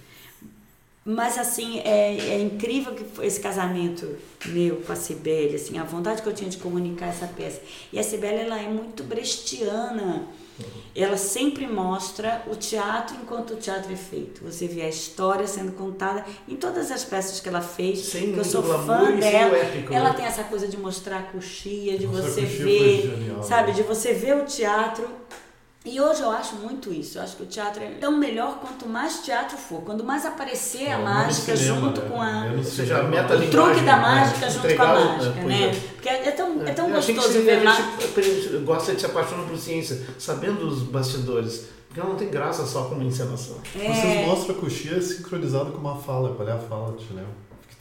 Mas, 1.04 1.36
assim, 1.38 1.80
é, 1.80 2.16
é 2.16 2.40
incrível 2.40 2.94
que 2.94 3.04
esse 3.24 3.38
casamento 3.38 4.16
meu 4.46 4.76
com 4.76 4.92
a 4.92 4.96
Cibele, 4.96 5.56
assim, 5.56 5.78
a 5.78 5.84
vontade 5.84 6.22
que 6.22 6.28
eu 6.28 6.32
tinha 6.32 6.48
de 6.48 6.56
comunicar 6.56 7.06
essa 7.06 7.26
peça. 7.26 7.60
E 7.92 7.98
a 7.98 8.02
Cibele, 8.02 8.40
ela 8.40 8.58
é 8.58 8.68
muito 8.68 9.04
brechtiana. 9.04 10.26
Ela 10.94 11.16
sempre 11.16 11.66
mostra 11.66 12.42
o 12.46 12.54
teatro 12.54 13.16
enquanto 13.20 13.54
o 13.54 13.56
teatro 13.56 13.92
é 13.92 13.96
feito. 13.96 14.44
Você 14.44 14.68
vê 14.68 14.82
a 14.82 14.88
história 14.88 15.46
sendo 15.46 15.72
contada 15.72 16.24
em 16.48 16.54
todas 16.54 16.90
as 16.92 17.04
peças 17.04 17.40
que 17.40 17.48
ela 17.48 17.60
fez. 17.60 17.98
Sem 17.98 18.32
que 18.32 18.38
eu 18.38 18.44
sou 18.44 18.62
fã 18.62 19.10
dela. 19.16 19.58
Épico, 19.58 19.92
ela 19.92 20.10
né? 20.10 20.16
tem 20.16 20.24
essa 20.24 20.44
coisa 20.44 20.68
de 20.68 20.76
mostrar 20.76 21.18
a 21.18 21.22
coxia, 21.22 21.98
de 21.98 22.06
Nossa, 22.06 22.30
você 22.30 22.42
ver, 22.42 23.02
genial, 23.02 23.42
sabe, 23.42 23.72
né? 23.72 23.74
de 23.74 23.82
você 23.82 24.14
ver 24.14 24.36
o 24.36 24.44
teatro 24.44 25.08
e 25.84 26.00
hoje 26.00 26.22
eu 26.22 26.30
acho 26.30 26.56
muito 26.56 26.90
isso. 26.90 27.18
Eu 27.18 27.22
acho 27.22 27.36
que 27.36 27.42
o 27.42 27.46
teatro 27.46 27.82
é 27.82 27.90
tão 28.00 28.16
melhor 28.16 28.58
quanto 28.58 28.88
mais 28.88 29.18
teatro 29.18 29.58
for. 29.58 29.82
Quando 29.82 30.02
mais 30.02 30.24
aparecer 30.24 30.84
é, 30.84 30.92
a 30.94 30.98
mágica 30.98 31.54
cinema, 31.54 31.80
junto 31.80 32.00
né? 32.00 32.08
com 32.08 32.22
a. 32.22 32.52
Ou 32.56 32.64
seja, 32.64 33.00
a 33.00 33.02
meta 33.02 33.36
o 33.36 33.50
truque 33.50 33.80
da 33.82 33.96
né? 33.96 34.02
mágica 34.02 34.46
né? 34.46 34.50
junto 34.50 34.74
com 34.74 34.82
a 34.82 34.86
mágica, 34.86 35.42
né? 35.42 35.64
É. 35.64 35.80
Porque 35.94 36.08
é 36.08 36.30
tão, 36.30 36.66
é 36.66 36.72
tão 36.72 36.90
gostoso 36.90 37.42
ver 37.42 37.62
lá. 37.62 37.72
A 37.72 38.20
gente 38.20 38.64
gosta 38.64 38.94
de 38.94 39.00
se 39.00 39.06
apaixonar 39.06 39.46
por 39.46 39.58
ciência, 39.58 40.06
sabendo 40.18 40.66
os 40.66 40.84
bastidores. 40.84 41.66
Porque 41.86 42.00
ela 42.00 42.08
não 42.08 42.16
tem 42.16 42.30
graça 42.30 42.64
só 42.64 42.84
como 42.84 43.02
encenação. 43.02 43.58
É... 43.76 43.92
Vocês 43.92 44.26
mostram 44.26 44.56
a 44.56 44.58
coxinha 44.58 45.00
sincronizada 45.02 45.70
com 45.70 45.78
uma 45.78 45.96
fala. 45.96 46.34
Qual 46.34 46.48
é 46.48 46.52
a 46.52 46.58
fala, 46.58 46.96
Tileu? 46.96 47.26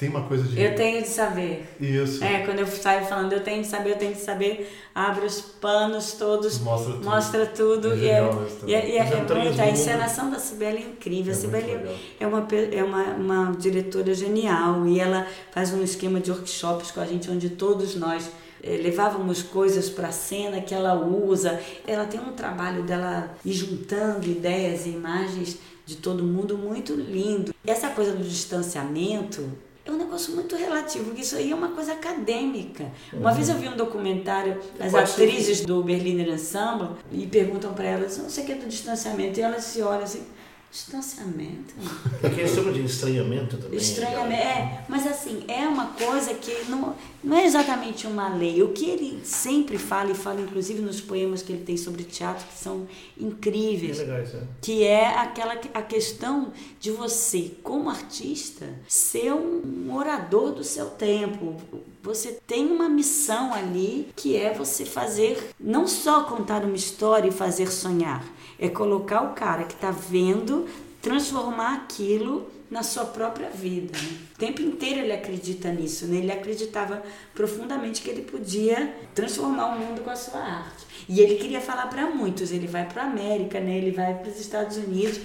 Tem 0.03 0.09
uma 0.09 0.23
coisa 0.23 0.43
de. 0.43 0.61
Eu 0.61 0.75
tenho 0.75 1.01
de 1.01 1.07
saber. 1.07 1.65
Isso. 1.79 2.21
É, 2.23 2.45
quando 2.45 2.59
eu 2.59 2.67
saio 2.67 3.05
falando 3.05 3.31
eu 3.31 3.41
tenho 3.41 3.61
de 3.61 3.67
saber, 3.67 3.91
eu 3.91 3.97
tenho 3.97 4.13
de 4.13 4.19
saber, 4.19 4.69
abre 4.93 5.25
os 5.25 5.39
panos 5.39 6.13
todos, 6.13 6.59
mostra 6.59 6.93
tudo. 6.93 7.05
Mostra 7.05 7.45
tudo 7.45 7.93
é 7.93 7.97
e, 7.97 8.09
é, 8.09 8.21
e, 8.67 8.73
é, 8.73 8.89
e 8.89 8.97
é, 8.97 9.01
é 9.01 9.15
muito. 9.15 9.61
A 9.61 9.69
encenação 9.69 10.29
da 10.29 10.39
Sibeli 10.39 10.77
é 10.77 10.81
incrível. 10.81 11.33
É 11.33 11.35
a 11.35 11.39
Sibeli 11.39 11.71
é, 12.19 12.27
uma, 12.27 12.47
é 12.51 12.83
uma, 12.83 13.03
uma 13.13 13.51
diretora 13.57 14.13
genial 14.13 14.85
e 14.85 14.99
ela 14.99 15.25
faz 15.51 15.73
um 15.73 15.81
esquema 15.81 16.19
de 16.19 16.31
workshops 16.31 16.91
com 16.91 16.99
a 16.99 17.05
gente, 17.05 17.31
onde 17.31 17.49
todos 17.51 17.95
nós 17.95 18.29
eh, 18.61 18.77
levávamos 18.83 19.41
coisas 19.41 19.89
para 19.89 20.09
a 20.09 20.11
cena 20.11 20.59
que 20.59 20.73
ela 20.73 20.95
usa. 20.95 21.61
Ela 21.87 22.05
tem 22.05 22.19
um 22.19 22.33
trabalho 22.33 22.83
dela 22.83 23.33
ir 23.45 23.53
juntando 23.53 24.29
ideias 24.29 24.85
e 24.85 24.89
imagens 24.89 25.59
de 25.85 25.95
todo 25.95 26.23
mundo 26.23 26.57
muito 26.57 26.93
lindo. 26.93 27.53
E 27.63 27.71
essa 27.71 27.89
coisa 27.89 28.11
do 28.11 28.23
distanciamento 28.23 29.49
é 29.85 29.91
um 29.91 29.97
negócio 29.97 30.33
muito 30.33 30.55
relativo, 30.55 31.05
porque 31.05 31.21
isso 31.21 31.35
aí 31.35 31.51
é 31.51 31.55
uma 31.55 31.69
coisa 31.69 31.91
acadêmica. 31.91 32.89
Uma 33.11 33.29
uhum. 33.29 33.35
vez 33.35 33.49
eu 33.49 33.55
vi 33.55 33.67
um 33.67 33.75
documentário 33.75 34.61
das 34.79 34.95
atrizes 34.95 35.65
do 35.65 35.83
Berliner 35.83 36.29
Ensemble 36.29 36.95
e 37.11 37.27
perguntam 37.27 37.73
para 37.73 37.85
elas, 37.85 38.17
não 38.17 38.29
sei 38.29 38.43
o 38.43 38.47
que 38.47 38.51
é 38.53 38.55
do 38.55 38.67
distanciamento, 38.67 39.39
e 39.39 39.43
elas 39.43 39.65
se 39.65 39.81
olham 39.81 40.03
assim, 40.03 40.23
Distanciamento. 40.73 41.75
É 42.23 42.29
questão 42.31 42.73
de 42.73 42.83
estranhamento 42.83 43.57
também. 43.57 43.77
Estranhamento, 43.77 44.41
é. 44.41 44.83
Mas 44.89 45.05
assim, 45.05 45.43
é 45.47 45.67
uma 45.67 45.89
coisa 45.89 46.33
que 46.33 46.65
não, 46.67 46.95
não 47.23 47.37
é 47.37 47.45
exatamente 47.45 48.07
uma 48.07 48.27
lei. 48.35 48.63
O 48.63 48.69
que 48.69 48.89
ele 48.89 49.19
sempre 49.23 49.77
fala, 49.77 50.09
e 50.09 50.15
fala 50.15 50.41
inclusive 50.41 50.81
nos 50.81 50.99
poemas 50.99 51.43
que 51.43 51.53
ele 51.53 51.63
tem 51.63 51.77
sobre 51.77 52.03
teatro, 52.03 52.47
que 52.47 52.57
são 52.57 52.87
incríveis. 53.15 53.99
Que, 53.99 54.03
legais, 54.03 54.33
é. 54.33 54.41
que 54.63 54.83
é 54.83 55.15
aquela 55.15 55.53
a 55.75 55.81
questão 55.83 56.51
de 56.79 56.89
você, 56.89 57.51
como 57.61 57.87
artista, 57.87 58.67
ser 58.87 59.31
um 59.31 59.95
orador 59.95 60.53
do 60.53 60.63
seu 60.63 60.87
tempo. 60.87 61.55
Você 62.01 62.39
tem 62.47 62.65
uma 62.65 62.89
missão 62.89 63.53
ali 63.53 64.07
que 64.15 64.35
é 64.35 64.51
você 64.51 64.85
fazer, 64.85 65.51
não 65.59 65.87
só 65.87 66.23
contar 66.23 66.63
uma 66.63 66.75
história 66.75 67.29
e 67.29 67.31
fazer 67.31 67.71
sonhar 67.71 68.25
é 68.59 68.69
colocar 68.69 69.21
o 69.21 69.33
cara 69.33 69.63
que 69.63 69.73
está 69.73 69.91
vendo 69.91 70.67
transformar 71.01 71.75
aquilo 71.75 72.47
na 72.73 72.81
sua 72.81 73.05
própria 73.05 73.49
vida. 73.49 73.95
Né? 73.95 74.17
O 74.33 74.39
tempo 74.39 74.61
inteiro 74.61 75.01
ele 75.01 75.11
acredita 75.11 75.71
nisso, 75.71 76.07
né? 76.07 76.17
ele 76.17 76.31
acreditava 76.31 77.03
profundamente 77.35 78.01
que 78.01 78.09
ele 78.09 78.23
podia 78.23 78.95
transformar 79.13 79.75
o 79.75 79.79
mundo 79.79 80.01
com 80.01 80.09
a 80.09 80.15
sua 80.15 80.39
arte. 80.39 80.85
E 81.07 81.19
ele 81.19 81.35
queria 81.35 81.61
falar 81.61 81.87
para 81.87 82.09
muitos, 82.09 82.51
ele 82.51 82.65
vai 82.65 82.87
para 82.87 83.03
a 83.03 83.05
América, 83.05 83.59
né? 83.59 83.77
ele 83.77 83.91
vai 83.91 84.15
para 84.15 84.31
os 84.31 84.39
Estados 84.39 84.77
Unidos, 84.77 85.19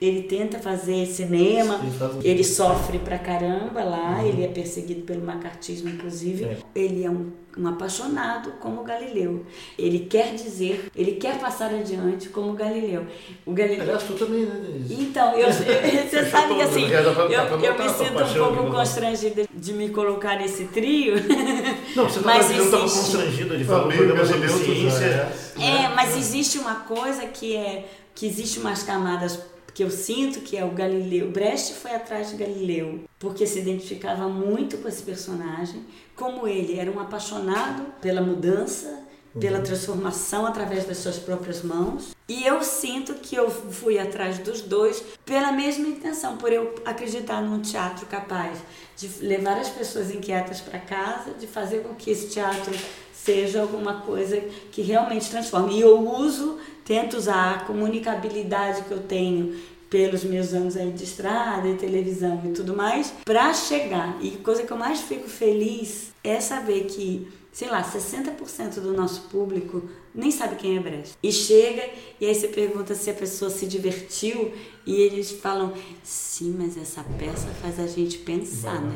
ele 0.00 0.22
tenta 0.24 0.58
fazer 0.58 1.06
cinema, 1.06 1.80
ele 2.24 2.42
sofre 2.42 2.98
pra 2.98 3.18
caramba 3.18 3.84
lá, 3.84 4.18
uhum. 4.18 4.26
ele 4.26 4.44
é 4.44 4.48
perseguido 4.48 5.02
pelo 5.02 5.24
macartismo, 5.24 5.88
inclusive. 5.90 6.44
É. 6.44 6.58
Ele 6.74 7.04
é 7.04 7.10
um, 7.10 7.30
um 7.56 7.66
apaixonado 7.66 8.52
como 8.60 8.82
Galileu. 8.82 9.44
Ele 9.78 10.00
quer 10.00 10.34
dizer, 10.34 10.90
ele 10.94 11.12
quer 11.12 11.38
passar 11.38 11.70
adiante 11.70 12.28
como 12.28 12.52
Galileu. 12.52 13.06
O 13.44 13.52
Galileu... 13.52 13.82
Aliás, 13.82 14.02
tu 14.04 14.14
também, 14.14 14.46
né, 14.46 14.60
Denise? 14.62 14.94
Então, 14.94 15.32
eu, 15.34 15.48
eu 15.48 16.08
você 16.08 16.24
sabe 16.26 16.54
que 16.54 16.62
assim, 16.62 16.88
eu, 16.88 17.02
eu 17.02 17.78
me 17.78 17.88
sinto 17.88 18.42
um 18.42 18.54
pouco 18.54 18.70
constrangida 18.70 19.44
de 19.52 19.72
me 19.72 19.88
colocar 19.90 20.36
nesse 20.36 20.64
trio. 20.66 21.14
Não, 21.96 22.08
você 22.08 22.20
não 22.20 22.38
estava 22.38 22.82
constrangida 22.82 23.56
de 23.56 23.64
falar 23.64 23.92
sobre 24.26 24.48
ciência. 24.48 25.32
É, 25.58 25.88
mas 25.94 26.16
existe 26.16 26.58
uma 26.58 26.76
coisa 26.76 27.26
que 27.26 27.56
é 27.56 27.88
que 28.14 28.26
existe 28.26 28.58
umas 28.58 28.82
camadas 28.82 29.38
que 29.80 29.84
eu 29.84 29.90
sinto 29.90 30.40
que 30.40 30.58
é 30.58 30.62
o 30.62 30.72
Galileu. 30.72 31.30
Brecht 31.30 31.72
foi 31.72 31.94
atrás 31.94 32.28
de 32.28 32.36
Galileu 32.36 33.00
porque 33.18 33.46
se 33.46 33.60
identificava 33.60 34.28
muito 34.28 34.76
com 34.76 34.86
esse 34.86 35.02
personagem, 35.02 35.86
como 36.14 36.46
ele 36.46 36.78
era 36.78 36.90
um 36.90 37.00
apaixonado 37.00 37.86
pela 37.98 38.20
mudança, 38.20 39.02
pela 39.40 39.56
uhum. 39.56 39.64
transformação 39.64 40.44
através 40.44 40.84
das 40.84 40.98
suas 40.98 41.18
próprias 41.18 41.62
mãos. 41.62 42.14
E 42.28 42.44
eu 42.44 42.62
sinto 42.62 43.14
que 43.14 43.34
eu 43.34 43.50
fui 43.50 43.98
atrás 43.98 44.38
dos 44.38 44.60
dois 44.60 45.02
pela 45.24 45.50
mesma 45.50 45.88
intenção, 45.88 46.36
por 46.36 46.52
eu 46.52 46.74
acreditar 46.84 47.40
num 47.40 47.62
teatro 47.62 48.04
capaz 48.04 48.58
de 48.98 49.08
levar 49.24 49.56
as 49.56 49.70
pessoas 49.70 50.10
inquietas 50.10 50.60
para 50.60 50.78
casa, 50.78 51.32
de 51.32 51.46
fazer 51.46 51.84
com 51.84 51.94
que 51.94 52.10
esse 52.10 52.28
teatro 52.28 52.74
seja 53.14 53.60
alguma 53.60 54.02
coisa 54.02 54.40
que 54.72 54.82
realmente 54.82 55.30
transforme. 55.30 55.76
E 55.76 55.80
eu 55.80 55.98
uso, 56.06 56.58
tento 56.84 57.16
usar 57.16 57.54
a 57.54 57.58
comunicabilidade 57.60 58.82
que 58.82 58.90
eu 58.90 59.00
tenho 59.00 59.58
pelos 59.90 60.24
meus 60.24 60.54
anos 60.54 60.76
aí 60.76 60.92
de 60.92 61.04
estrada 61.04 61.68
e 61.68 61.74
televisão 61.74 62.40
e 62.46 62.52
tudo 62.52 62.74
mais, 62.76 63.12
para 63.24 63.52
chegar. 63.52 64.16
E 64.22 64.30
coisa 64.38 64.62
que 64.62 64.72
eu 64.72 64.78
mais 64.78 65.00
fico 65.00 65.28
feliz 65.28 66.12
é 66.22 66.40
saber 66.40 66.84
que 66.84 67.28
sei 67.52 67.68
lá, 67.68 67.82
60% 67.82 68.80
do 68.80 68.92
nosso 68.92 69.22
público 69.22 69.82
nem 70.14 70.30
sabe 70.30 70.56
quem 70.56 70.76
é 70.76 70.80
Brecht. 70.80 71.16
E 71.22 71.32
chega 71.32 71.88
e 72.20 72.26
aí 72.26 72.34
você 72.34 72.48
pergunta 72.48 72.94
se 72.94 73.10
a 73.10 73.14
pessoa 73.14 73.50
se 73.50 73.66
divertiu 73.66 74.52
e 74.86 74.94
eles 75.02 75.30
falam: 75.30 75.72
sim, 76.02 76.54
mas 76.58 76.76
essa 76.76 77.04
peça 77.18 77.48
faz 77.60 77.78
a 77.78 77.86
gente 77.86 78.18
pensar, 78.18 78.80
né? 78.80 78.94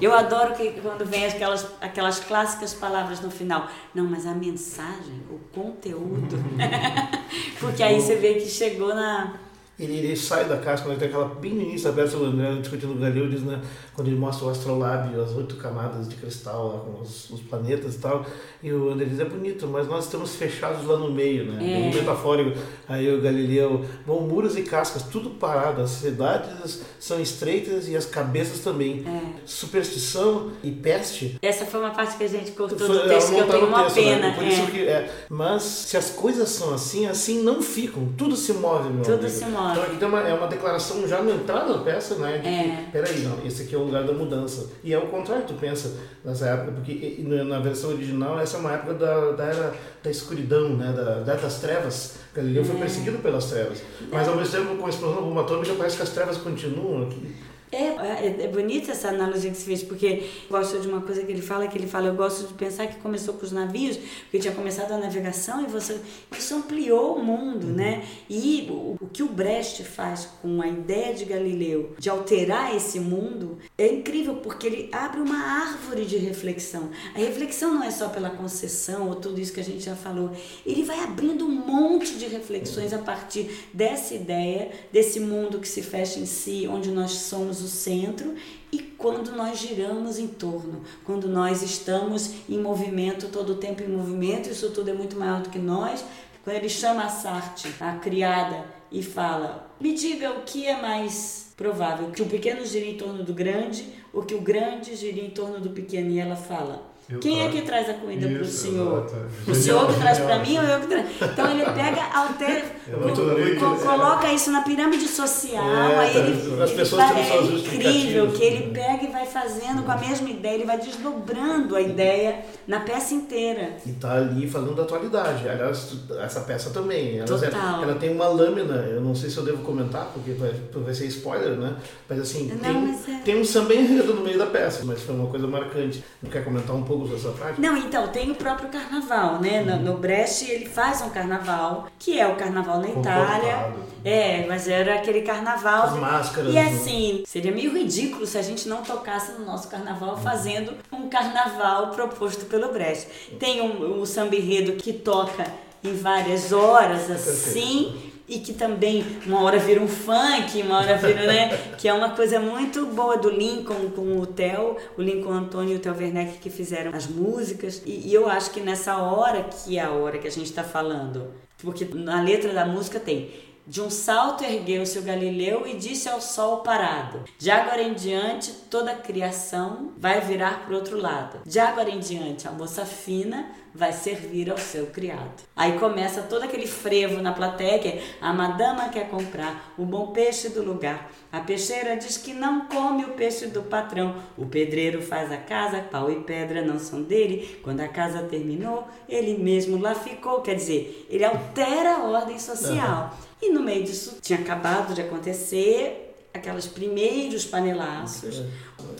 Eu 0.00 0.12
adoro 0.12 0.54
que 0.54 0.72
quando 0.80 1.06
vem 1.06 1.24
aquelas, 1.24 1.66
aquelas 1.80 2.20
clássicas 2.20 2.74
palavras 2.74 3.20
no 3.20 3.30
final: 3.30 3.70
não, 3.94 4.04
mas 4.04 4.26
a 4.26 4.34
mensagem, 4.34 5.22
o 5.30 5.38
conteúdo. 5.54 6.36
Porque 7.60 7.82
aí 7.82 8.00
você 8.00 8.16
vê 8.16 8.34
que 8.34 8.48
chegou 8.48 8.94
na 8.94 9.38
ele, 9.80 9.98
ele 9.98 10.16
sai 10.16 10.44
da 10.44 10.58
caixa, 10.58 10.82
quando 10.82 10.92
ele 10.92 11.00
tem 11.00 11.08
aquela 11.08 11.34
bem 11.34 11.54
no 11.54 11.62
início 11.62 11.90
da 11.90 12.02
peça, 12.02 12.16
o 12.16 12.24
André 12.24 12.54
discutindo 12.60 12.92
o 12.92 12.98
Galileu, 12.98 13.28
diz, 13.28 13.42
né, 13.42 13.60
quando 13.94 14.08
ele 14.08 14.16
mostra 14.16 14.46
o 14.46 14.50
astrolábio, 14.50 15.22
as 15.22 15.32
oito 15.32 15.56
camadas 15.56 16.08
de 16.08 16.16
cristal 16.16 16.68
lá, 16.68 16.78
com 16.80 17.00
os, 17.00 17.30
os, 17.30 17.40
planetas 17.40 17.94
e 17.94 17.98
tal, 17.98 18.26
e 18.62 18.72
o 18.72 18.90
André 18.90 19.06
diz, 19.06 19.20
é 19.20 19.24
bonito, 19.24 19.66
mas 19.66 19.88
nós 19.88 20.04
estamos 20.04 20.34
fechados 20.36 20.86
lá 20.86 20.98
no 20.98 21.10
meio, 21.10 21.46
né, 21.46 21.56
é. 21.56 21.80
bem 21.80 21.94
metafórico. 21.94 22.58
Aí 22.88 23.12
o 23.12 23.22
Galileu, 23.22 23.84
bom, 24.06 24.20
muros 24.20 24.56
e 24.56 24.62
cascas, 24.62 25.02
tudo 25.02 25.30
parado, 25.30 25.80
as 25.80 25.90
cidades 25.90 26.82
são 26.98 27.20
estreitas 27.20 27.88
e 27.88 27.96
as 27.96 28.04
cabeças 28.04 28.60
também. 28.60 29.04
É. 29.06 29.40
Superstição 29.46 30.50
e 30.62 30.70
peste. 30.70 31.38
Essa 31.40 31.64
foi 31.64 31.80
uma 31.80 31.90
parte 31.90 32.16
que 32.16 32.24
a 32.24 32.28
gente 32.28 32.50
cortou 32.52 32.76
do 32.76 33.08
texto, 33.08 33.32
que 33.32 33.38
eu 33.38 33.48
tenho 33.48 33.66
uma 33.66 33.84
texto, 33.84 33.96
né, 33.96 34.02
pena. 34.02 34.28
Né? 34.28 34.34
Por 34.34 34.44
isso 34.44 34.62
é. 34.62 34.66
que, 34.66 34.80
é, 34.80 35.26
mas 35.28 35.62
se 35.62 35.96
as 35.96 36.10
coisas 36.10 36.48
são 36.48 36.74
assim, 36.74 37.06
assim 37.06 37.42
não 37.42 37.62
ficam, 37.62 38.08
tudo 38.16 38.36
se 38.36 38.52
move, 38.52 38.90
meu 38.90 39.02
Tudo 39.02 39.14
amigo. 39.14 39.30
se 39.30 39.44
move. 39.46 39.69
Então 39.70 39.82
aqui 39.82 39.96
tem 39.96 40.08
uma, 40.08 40.20
é 40.20 40.34
uma 40.34 40.46
declaração 40.46 41.06
já 41.06 41.22
na 41.22 41.32
entrada 41.32 41.74
da 41.74 41.78
peça, 41.80 42.16
né? 42.16 42.38
De 42.38 42.48
é. 42.48 42.84
que, 42.84 42.92
peraí, 42.92 43.20
não, 43.20 43.44
esse 43.44 43.62
aqui 43.62 43.74
é 43.74 43.78
o 43.78 43.84
lugar 43.84 44.04
da 44.04 44.12
mudança. 44.12 44.70
E 44.82 44.92
é 44.92 44.98
o 44.98 45.06
contrário, 45.06 45.44
tu 45.46 45.54
pensa 45.54 45.96
nessa 46.24 46.46
época, 46.46 46.72
porque 46.72 47.24
na 47.24 47.58
versão 47.60 47.90
original 47.90 48.38
essa 48.38 48.56
é 48.56 48.60
uma 48.60 48.72
época 48.72 48.94
da, 48.94 49.32
da 49.32 49.44
era 49.44 49.74
da 50.02 50.10
escuridão, 50.10 50.70
né? 50.76 50.92
Da, 50.92 51.20
da 51.20 51.34
das 51.34 51.60
trevas. 51.60 52.16
Galileu 52.34 52.62
é. 52.62 52.64
foi 52.64 52.76
perseguido 52.76 53.18
pelas 53.18 53.46
trevas. 53.46 53.82
Mas 54.10 54.28
ao 54.28 54.36
mesmo 54.36 54.52
tempo, 54.52 54.76
com 54.76 54.86
a 54.86 54.90
explosão 54.90 55.16
da 55.16 55.22
bomba 55.22 55.40
atômica, 55.42 55.74
parece 55.74 55.96
que 55.96 56.02
as 56.02 56.10
trevas 56.10 56.36
continuam 56.38 57.04
aqui. 57.04 57.34
É, 57.72 57.84
é, 57.84 58.36
é 58.42 58.48
bonita 58.48 58.90
essa 58.90 59.08
analogia 59.08 59.50
que 59.50 59.56
você 59.56 59.64
fez, 59.64 59.82
porque 59.82 60.06
eu 60.06 60.58
gosto 60.58 60.80
de 60.80 60.88
uma 60.88 61.00
coisa 61.00 61.22
que 61.22 61.30
ele 61.30 61.42
fala, 61.42 61.68
que 61.68 61.78
ele 61.78 61.86
fala, 61.86 62.08
eu 62.08 62.14
gosto 62.14 62.48
de 62.48 62.54
pensar 62.54 62.88
que 62.88 62.98
começou 62.98 63.34
com 63.34 63.46
os 63.46 63.52
navios, 63.52 63.96
porque 63.96 64.40
tinha 64.40 64.52
começado 64.52 64.90
a 64.92 64.98
navegação 64.98 65.62
e 65.62 65.66
você 65.66 66.00
isso 66.36 66.54
ampliou 66.54 67.16
o 67.16 67.24
mundo, 67.24 67.68
uhum. 67.68 67.72
né? 67.74 68.04
E 68.28 68.66
o, 68.70 68.96
o 69.00 69.08
que 69.12 69.22
o 69.22 69.28
Brecht 69.28 69.84
faz 69.84 70.28
com 70.42 70.60
a 70.60 70.66
ideia 70.66 71.14
de 71.14 71.24
Galileu 71.24 71.94
de 71.98 72.10
alterar 72.10 72.74
esse 72.74 72.98
mundo 72.98 73.58
é 73.78 73.86
incrível, 73.86 74.36
porque 74.36 74.66
ele 74.66 74.88
abre 74.90 75.20
uma 75.20 75.38
árvore 75.38 76.04
de 76.04 76.16
reflexão. 76.16 76.90
A 77.14 77.18
reflexão 77.18 77.74
não 77.74 77.84
é 77.84 77.90
só 77.90 78.08
pela 78.08 78.30
concessão 78.30 79.08
ou 79.08 79.14
tudo 79.14 79.40
isso 79.40 79.52
que 79.52 79.60
a 79.60 79.64
gente 79.64 79.84
já 79.84 79.94
falou. 79.94 80.32
Ele 80.66 80.82
vai 80.82 80.98
abrindo 81.04 81.44
um 81.44 81.50
monte 81.50 82.16
de 82.16 82.26
reflexões 82.26 82.92
a 82.92 82.98
partir 82.98 83.68
dessa 83.72 84.14
ideia, 84.14 84.70
desse 84.92 85.20
mundo 85.20 85.60
que 85.60 85.68
se 85.68 85.82
fecha 85.82 86.18
em 86.18 86.26
si, 86.26 86.66
onde 86.68 86.90
nós 86.90 87.12
somos 87.12 87.59
o 87.60 87.68
centro 87.68 88.34
e 88.72 88.78
quando 88.78 89.32
nós 89.32 89.58
giramos 89.58 90.18
em 90.18 90.26
torno, 90.26 90.82
quando 91.04 91.28
nós 91.28 91.62
estamos 91.62 92.34
em 92.48 92.58
movimento, 92.58 93.28
todo 93.28 93.54
o 93.54 93.56
tempo 93.56 93.82
em 93.82 93.88
movimento, 93.88 94.50
isso 94.50 94.70
tudo 94.70 94.90
é 94.90 94.94
muito 94.94 95.16
maior 95.16 95.40
do 95.42 95.50
que 95.50 95.58
nós. 95.58 96.04
Quando 96.44 96.56
ele 96.56 96.68
chama 96.68 97.04
a 97.04 97.08
Sartre, 97.08 97.74
a 97.80 97.92
criada, 97.96 98.64
e 98.90 99.02
fala: 99.02 99.70
Me 99.80 99.94
diga 99.94 100.32
o 100.32 100.42
que 100.42 100.66
é 100.66 100.80
mais 100.80 101.52
provável, 101.56 102.10
que 102.10 102.22
o 102.22 102.26
pequeno 102.26 102.64
gire 102.64 102.90
em 102.90 102.96
torno 102.96 103.22
do 103.22 103.32
grande 103.32 103.86
ou 104.12 104.22
que 104.22 104.34
o 104.34 104.40
grande 104.40 104.96
gire 104.96 105.20
em 105.20 105.30
torno 105.30 105.60
do 105.60 105.70
pequeno. 105.70 106.10
E 106.10 106.18
ela 106.18 106.36
fala: 106.36 106.82
quem 107.18 107.44
é 107.44 107.48
que 107.48 107.62
traz 107.62 107.88
a 107.88 107.94
comida 107.94 108.28
para 108.28 108.42
o 108.42 108.44
senhor? 108.44 109.06
O 109.46 109.54
senhor 109.54 109.86
que 109.88 110.00
traz 110.00 110.18
para 110.18 110.38
mim 110.44 110.58
ou 110.58 110.64
eu 110.64 110.80
que 110.80 110.86
traz? 110.86 111.06
Então 111.20 111.50
ele 111.50 111.64
pega, 111.64 112.04
altera, 112.14 112.64
é 112.88 113.54
co 113.58 113.76
coloca 113.76 114.32
isso 114.32 114.52
na 114.52 114.62
pirâmide 114.62 115.08
social, 115.08 115.64
é, 115.64 115.98
aí 115.98 116.16
ele, 116.16 116.56
tá. 116.56 116.64
as 116.64 116.70
pessoas 116.70 117.10
ele 117.10 117.22
vai, 117.22 117.38
é 117.38 117.42
incrível 117.42 118.32
que 118.32 118.44
ele 118.44 118.70
pega 118.72 119.04
e 119.04 119.08
vai 119.08 119.26
fazendo 119.26 119.82
com 119.82 119.90
a 119.90 119.96
mesma 119.96 120.28
ideia, 120.28 120.54
ele 120.54 120.64
vai 120.64 120.78
desdobrando 120.78 121.74
a 121.74 121.80
ideia 121.80 122.44
na 122.66 122.80
peça 122.80 123.14
inteira. 123.14 123.76
E 123.84 123.92
tá 123.92 124.14
ali 124.14 124.48
falando 124.48 124.74
da 124.74 124.82
atualidade. 124.82 125.48
Aliás, 125.48 125.96
essa 126.20 126.40
peça 126.40 126.70
também. 126.70 127.18
Ela, 127.18 127.26
Total. 127.26 127.82
ela 127.82 127.94
tem 127.94 128.12
uma 128.12 128.28
lâmina, 128.28 128.74
eu 128.74 129.00
não 129.00 129.14
sei 129.14 129.30
se 129.30 129.36
eu 129.36 129.44
devo 129.44 129.62
comentar, 129.62 130.10
porque 130.12 130.32
vai, 130.32 130.52
vai 130.72 130.94
ser 130.94 131.06
spoiler, 131.06 131.56
né? 131.56 131.76
Mas 132.08 132.20
assim, 132.20 132.48
não, 132.48 132.58
tem, 132.58 132.74
mas 132.74 133.08
é... 133.08 133.22
tem 133.24 133.40
um 133.40 133.44
samba 133.44 133.74
enredo 133.74 134.14
no 134.14 134.22
meio 134.22 134.38
da 134.38 134.46
peça, 134.46 134.84
mas 134.84 135.02
foi 135.02 135.14
uma 135.14 135.28
coisa 135.28 135.46
marcante. 135.46 136.04
Não 136.22 136.30
quer 136.30 136.44
comentar 136.44 136.74
um 136.74 136.82
pouco 136.82 136.99
essa? 137.12 137.54
Não, 137.58 137.76
então, 137.76 138.08
tem 138.08 138.30
o 138.30 138.34
próprio 138.34 138.68
carnaval, 138.68 139.40
né? 139.40 139.60
Uhum. 139.60 139.76
No, 139.76 139.92
no 139.92 139.98
Brecht 139.98 140.50
ele 140.50 140.66
faz 140.66 141.00
um 141.02 141.10
carnaval, 141.10 141.88
que 141.98 142.18
é 142.18 142.26
o 142.26 142.36
carnaval 142.36 142.80
na 142.80 142.88
Itália. 142.88 143.72
É, 144.04 144.46
mas 144.46 144.66
era 144.66 144.94
aquele 144.94 145.22
carnaval. 145.22 145.84
As 145.84 145.98
máscaras. 145.98 146.50
E 146.50 146.54
né? 146.54 146.68
assim, 146.68 147.22
seria 147.26 147.52
meio 147.52 147.72
ridículo 147.72 148.26
se 148.26 148.38
a 148.38 148.42
gente 148.42 148.68
não 148.68 148.82
tocasse 148.82 149.32
no 149.32 149.44
nosso 149.44 149.68
carnaval 149.68 150.10
uhum. 150.10 150.22
fazendo 150.22 150.74
um 150.90 151.08
carnaval 151.08 151.90
proposto 151.90 152.46
pelo 152.46 152.72
Brecht. 152.72 153.08
Tem 153.38 153.60
um, 153.60 154.00
um 154.00 154.06
samba 154.06 154.36
enredo 154.36 154.72
que 154.72 154.92
toca 154.92 155.44
em 155.82 155.94
várias 155.94 156.52
horas, 156.52 157.10
assim 157.10 158.10
e 158.30 158.38
que 158.38 158.52
também 158.52 159.04
uma 159.26 159.42
hora 159.42 159.58
vira 159.58 159.82
um 159.82 159.88
funk, 159.88 160.62
uma 160.62 160.78
hora 160.78 160.96
vira, 160.96 161.26
né? 161.26 161.48
que 161.76 161.88
é 161.88 161.92
uma 161.92 162.10
coisa 162.10 162.38
muito 162.38 162.86
boa 162.86 163.18
do 163.18 163.28
Lincoln 163.28 163.90
com 163.90 164.18
o 164.18 164.24
Theo, 164.24 164.76
o 164.96 165.02
Lincoln 165.02 165.32
Antônio 165.32 165.72
e 165.72 165.76
o 165.76 165.80
Theo 165.80 165.96
Werneck 165.96 166.38
que 166.38 166.48
fizeram 166.48 166.92
as 166.94 167.08
músicas. 167.08 167.82
E, 167.84 168.08
e 168.08 168.14
eu 168.14 168.28
acho 168.28 168.52
que 168.52 168.60
nessa 168.60 168.96
hora 168.98 169.42
que 169.42 169.76
é 169.76 169.82
a 169.82 169.90
hora 169.90 170.18
que 170.18 170.28
a 170.28 170.30
gente 170.30 170.46
está 170.46 170.62
falando, 170.62 171.32
porque 171.58 171.84
na 171.92 172.22
letra 172.22 172.52
da 172.54 172.64
música 172.64 173.00
tem 173.00 173.30
de 173.66 173.80
um 173.80 173.90
salto 173.90 174.42
ergueu-se 174.42 174.98
o 174.98 175.02
Galileu 175.02 175.66
e 175.66 175.76
disse 175.76 176.08
ao 176.08 176.20
sol 176.20 176.58
parado: 176.58 177.24
De 177.38 177.50
agora 177.50 177.82
em 177.82 177.94
diante, 177.94 178.52
toda 178.70 178.92
a 178.92 178.96
criação 178.96 179.92
vai 179.96 180.20
virar 180.20 180.64
para 180.64 180.72
o 180.72 180.76
outro 180.76 180.98
lado. 180.98 181.40
De 181.44 181.58
agora 181.58 181.90
em 181.90 182.00
diante, 182.00 182.48
a 182.48 182.52
moça 182.52 182.84
fina 182.84 183.50
vai 183.74 183.92
servir 183.92 184.50
ao 184.50 184.58
seu 184.58 184.86
criado. 184.86 185.44
Aí 185.54 185.78
começa 185.78 186.22
todo 186.22 186.42
aquele 186.42 186.66
frevo 186.66 187.22
na 187.22 187.32
plateia 187.32 187.78
que 187.78 187.88
é, 187.88 188.02
a 188.20 188.32
madama 188.32 188.88
quer 188.88 189.08
comprar 189.08 189.72
o 189.78 189.84
bom 189.84 190.08
peixe 190.08 190.48
do 190.48 190.62
lugar. 190.62 191.10
A 191.30 191.40
peixeira 191.40 191.96
diz 191.96 192.16
que 192.16 192.32
não 192.32 192.66
come 192.66 193.04
o 193.04 193.10
peixe 193.10 193.46
do 193.46 193.62
patrão. 193.62 194.16
O 194.36 194.46
pedreiro 194.46 195.00
faz 195.00 195.30
a 195.30 195.36
casa, 195.36 195.80
pau 195.80 196.10
e 196.10 196.16
pedra 196.20 196.62
não 196.62 196.78
são 196.78 197.02
dele. 197.02 197.60
Quando 197.62 197.80
a 197.80 197.88
casa 197.88 198.24
terminou, 198.24 198.88
ele 199.08 199.38
mesmo 199.38 199.78
lá 199.78 199.94
ficou. 199.94 200.40
Quer 200.40 200.56
dizer, 200.56 201.06
ele 201.08 201.24
altera 201.24 201.96
a 201.96 202.04
ordem 202.04 202.38
social. 202.38 203.12
Uhum. 203.12 203.29
E 203.42 203.52
no 203.52 203.62
meio 203.62 203.84
disso 203.84 204.18
tinha 204.20 204.38
acabado 204.38 204.94
de 204.94 205.00
acontecer 205.00 206.14
aqueles 206.32 206.66
primeiros 206.66 207.44
panelaços. 207.44 208.42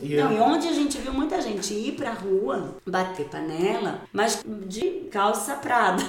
E 0.02 0.16
Não, 0.16 0.32
e 0.32 0.40
onde 0.40 0.66
a 0.68 0.72
gente 0.72 0.98
viu 0.98 1.12
muita 1.12 1.40
gente 1.40 1.72
ir 1.72 1.92
pra 1.92 2.12
rua 2.12 2.76
bater 2.86 3.26
panela, 3.26 4.02
mas 4.12 4.42
de 4.66 5.08
calça 5.10 5.54
prada. 5.54 6.02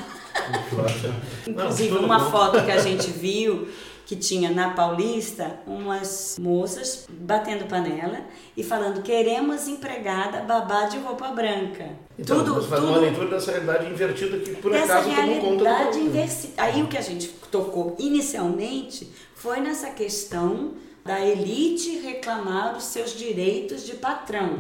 Inclusive, 1.48 1.96
uma 1.98 2.32
foto 2.32 2.64
que 2.64 2.72
a 2.72 2.80
gente 2.80 3.12
viu 3.12 3.68
que 4.06 4.16
tinha 4.16 4.50
na 4.50 4.72
Paulista 4.72 5.60
umas 5.66 6.38
moças 6.40 7.08
batendo 7.10 7.66
panela 7.66 8.20
e 8.56 8.64
falando 8.64 9.02
queremos 9.02 9.68
empregada 9.68 10.42
babá 10.42 10.86
de 10.86 10.98
roupa 10.98 11.30
branca. 11.30 11.90
Então, 12.18 12.44
tudo, 12.44 12.62
faz 12.64 12.82
tudo, 12.82 12.92
uma 12.92 13.00
leitura 13.00 13.28
dessa 13.30 13.52
realidade 13.52 13.90
invertida 13.90 14.38
que 14.38 14.56
por 14.56 14.76
acaso 14.76 15.10
tomou 15.10 15.42
conta 15.42 15.92
do... 15.92 16.00
Inversi... 16.00 16.54
Aí 16.58 16.82
o 16.84 16.88
que 16.88 16.98
a 16.98 17.02
gente 17.02 17.28
tocou 17.50 17.96
inicialmente 17.98 19.12
foi 19.36 19.60
nessa 19.60 19.90
questão 19.90 20.74
da 21.04 21.20
elite 21.20 22.00
reclamar 22.00 22.78
os 22.78 22.84
seus 22.84 23.18
direitos 23.18 23.86
de 23.86 23.94
patrão. 23.94 24.60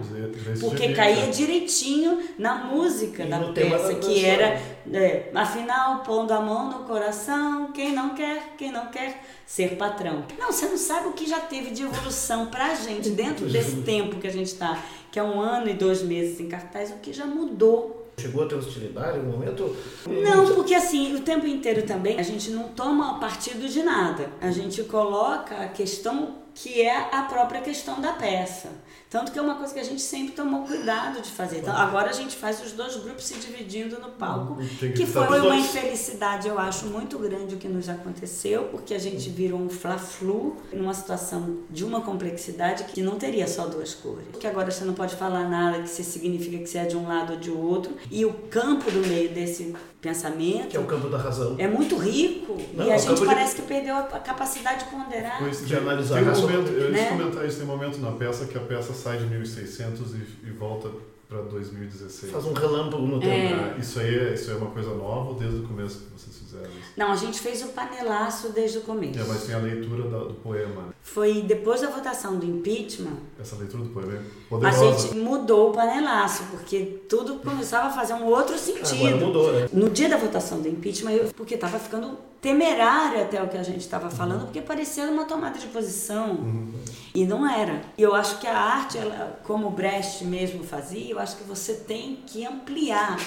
Porque 0.59 0.93
caía 0.93 1.27
direitinho 1.27 2.19
na 2.37 2.55
música 2.55 3.23
e 3.23 3.27
da 3.27 3.39
peça, 3.53 3.95
que 3.95 4.25
era, 4.25 4.59
é, 4.91 5.29
afinal, 5.35 5.99
pondo 5.99 6.31
a 6.31 6.41
mão 6.41 6.69
no 6.69 6.85
coração, 6.85 7.71
quem 7.71 7.93
não 7.93 8.15
quer, 8.15 8.55
quem 8.57 8.71
não 8.71 8.87
quer 8.87 9.23
ser 9.45 9.77
patrão. 9.77 10.25
Não, 10.39 10.51
você 10.51 10.65
não 10.65 10.77
sabe 10.77 11.09
o 11.09 11.13
que 11.13 11.29
já 11.29 11.39
teve 11.39 11.71
de 11.71 11.83
evolução 11.83 12.47
pra 12.47 12.73
gente 12.73 13.11
dentro 13.11 13.45
desse 13.49 13.81
tempo 13.81 14.15
que 14.15 14.27
a 14.27 14.31
gente 14.31 14.47
está, 14.47 14.83
que 15.11 15.19
é 15.19 15.23
um 15.23 15.39
ano 15.39 15.69
e 15.69 15.73
dois 15.73 16.01
meses 16.01 16.39
em 16.39 16.47
cartaz, 16.47 16.89
o 16.89 16.95
que 16.95 17.13
já 17.13 17.25
mudou 17.25 18.00
Chegou 18.17 18.43
a 18.43 18.47
ter 18.47 18.55
hostilidade 18.55 19.17
em 19.17 19.23
momento? 19.23 19.75
Não, 20.05 20.53
porque 20.53 20.75
assim, 20.75 21.15
o 21.15 21.21
tempo 21.21 21.47
inteiro 21.47 21.83
também 21.83 22.19
a 22.19 22.23
gente 22.23 22.51
não 22.51 22.69
toma 22.69 23.19
partido 23.19 23.67
de 23.67 23.81
nada. 23.81 24.29
A 24.39 24.51
gente 24.51 24.83
coloca 24.83 25.55
a 25.55 25.67
questão 25.67 26.35
que 26.53 26.81
é 26.81 27.15
a 27.15 27.23
própria 27.23 27.61
questão 27.61 27.99
da 27.99 28.13
peça. 28.13 28.69
Tanto 29.09 29.33
que 29.33 29.37
é 29.37 29.41
uma 29.41 29.55
coisa 29.55 29.73
que 29.73 29.79
a 29.81 29.83
gente 29.83 30.01
sempre 30.01 30.31
tomou 30.31 30.63
cuidado 30.65 31.21
de 31.21 31.29
fazer. 31.29 31.59
Então, 31.59 31.75
agora 31.75 32.09
a 32.09 32.13
gente 32.13 32.33
faz 32.37 32.63
os 32.63 32.71
dois 32.71 32.95
grupos 32.95 33.25
se 33.25 33.33
dividindo 33.39 33.99
no 33.99 34.11
palco, 34.11 34.57
que 34.95 35.05
foi 35.05 35.41
uma 35.41 35.57
infelicidade, 35.57 36.47
eu 36.47 36.57
acho, 36.57 36.85
muito 36.85 37.19
grande 37.19 37.55
o 37.55 37.57
que 37.57 37.67
nos 37.67 37.89
aconteceu, 37.89 38.69
porque 38.71 38.93
a 38.93 38.99
gente 38.99 39.29
virou 39.29 39.59
um 39.59 39.69
fla-flu 39.69 40.55
numa 40.71 40.93
situação 40.93 41.57
de 41.69 41.83
uma 41.83 41.99
complexidade 41.99 42.85
que 42.85 43.01
não 43.01 43.17
teria 43.17 43.47
só 43.47 43.67
duas 43.67 43.93
cores. 43.93 44.27
Porque 44.31 44.47
agora 44.47 44.71
você 44.71 44.85
não 44.85 44.93
pode 44.93 45.15
falar 45.15 45.43
nada 45.49 45.81
que 45.81 45.89
significa 45.89 46.57
que 46.59 46.67
você 46.67 46.77
é 46.77 46.85
de 46.85 46.95
um 46.95 47.05
lado 47.05 47.33
ou 47.33 47.39
de 47.39 47.51
outro. 47.51 47.93
E 48.09 48.23
o 48.25 48.31
campo 48.49 48.89
do 48.89 49.05
meio 49.05 49.29
desse 49.33 49.75
pensamento 50.01 50.67
Que 50.69 50.77
é 50.77 50.79
o 50.79 50.85
campo 50.85 51.07
da 51.09 51.17
razão. 51.17 51.55
é 51.59 51.67
muito 51.67 51.95
rico 51.97 52.57
Não, 52.73 52.85
e 52.85 52.89
é 52.89 52.93
a 52.95 52.97
gente 52.97 53.07
campo 53.09 53.21
de- 53.21 53.27
parece 53.27 53.55
que 53.55 53.61
perdeu 53.61 53.95
a 53.95 54.03
capacidade 54.03 54.85
de 54.85 54.89
ponderar. 54.91 55.37
Pois, 55.39 55.65
de 55.65 55.75
analisar 55.75 56.15
tem 56.23 56.29
um 56.29 56.41
momento, 56.41 56.67
eu 56.71 56.85
ia 56.85 56.89
né? 56.91 57.05
comentar 57.09 57.45
isso, 57.45 57.57
tem 57.57 57.65
um 57.65 57.69
momento 57.71 57.97
na 57.99 58.11
peça 58.11 58.45
que 58.45 58.57
a 58.57 58.61
peça 58.61 58.93
sai 58.93 59.17
de 59.19 59.25
1600 59.25 60.13
e, 60.15 60.47
e 60.47 60.51
volta 60.51 60.89
para 61.31 61.43
2016. 61.43 62.29
Faz 62.29 62.43
um 62.45 62.51
relâmpago 62.51 63.07
no 63.07 63.17
tempo. 63.17 63.31
É. 63.31 63.77
Isso, 63.79 64.01
aí 64.01 64.13
é, 64.19 64.33
isso 64.33 64.51
aí 64.51 64.57
é 64.57 64.59
uma 64.59 64.69
coisa 64.71 64.93
nova 64.93 65.29
ou 65.29 65.35
desde 65.35 65.59
o 65.59 65.63
começo 65.63 65.99
que 65.99 66.19
vocês 66.19 66.37
fizeram 66.37 66.65
isso? 66.71 66.89
Não, 66.97 67.09
a 67.09 67.15
gente 67.15 67.39
fez 67.39 67.61
o 67.63 67.67
panelaço 67.69 68.49
desde 68.49 68.79
o 68.79 68.81
começo. 68.81 69.17
É, 69.17 69.23
mas 69.23 69.43
tem 69.45 69.55
a 69.55 69.59
leitura 69.59 70.09
da- 70.09 70.25
do 70.25 70.33
poema. 70.33 70.93
Foi 71.01 71.41
depois 71.43 71.79
da 71.79 71.89
votação 71.89 72.37
do 72.37 72.45
impeachment, 72.45 73.15
Essa 73.39 73.55
leitura 73.55 73.81
do 73.83 73.89
poema 73.91 74.11
é 74.13 74.17
a 74.17 74.49
poderosa. 74.49 75.07
gente 75.07 75.15
mudou 75.19 75.69
o 75.69 75.73
panelaço, 75.73 76.43
porque 76.51 76.99
tudo 77.07 77.35
começava 77.35 77.87
a 77.87 77.91
fazer 77.91 78.13
um 78.13 78.25
outro 78.25 78.53
Agora 78.55 78.85
sentido. 78.85 79.25
mudou, 79.25 79.53
né? 79.53 79.69
No 79.71 79.89
dia 79.89 80.09
da 80.09 80.17
votação 80.17 80.61
do 80.61 80.67
impeachment, 80.67 81.11
eu, 81.13 81.29
porque 81.33 81.55
estava 81.55 81.79
ficando 81.79 82.17
temerário 82.41 83.21
até 83.21 83.41
o 83.41 83.47
que 83.47 83.57
a 83.57 83.63
gente 83.63 83.81
estava 83.81 84.09
falando, 84.09 84.45
porque 84.45 84.61
parecia 84.61 85.05
uma 85.05 85.25
tomada 85.25 85.59
de 85.59 85.67
posição. 85.67 86.31
Uhum. 86.31 86.73
E 87.13 87.23
não 87.23 87.47
era. 87.47 87.81
E 87.97 88.01
eu 88.01 88.15
acho 88.15 88.39
que 88.39 88.47
a 88.47 88.57
arte, 88.57 88.97
ela, 88.97 89.39
como 89.43 89.67
o 89.67 89.71
Brecht 89.71 90.25
mesmo 90.25 90.63
fazia, 90.63 91.11
eu 91.11 91.19
acho 91.19 91.35
que 91.37 91.43
você 91.43 91.73
tem 91.73 92.17
que 92.25 92.45
ampliar. 92.45 93.19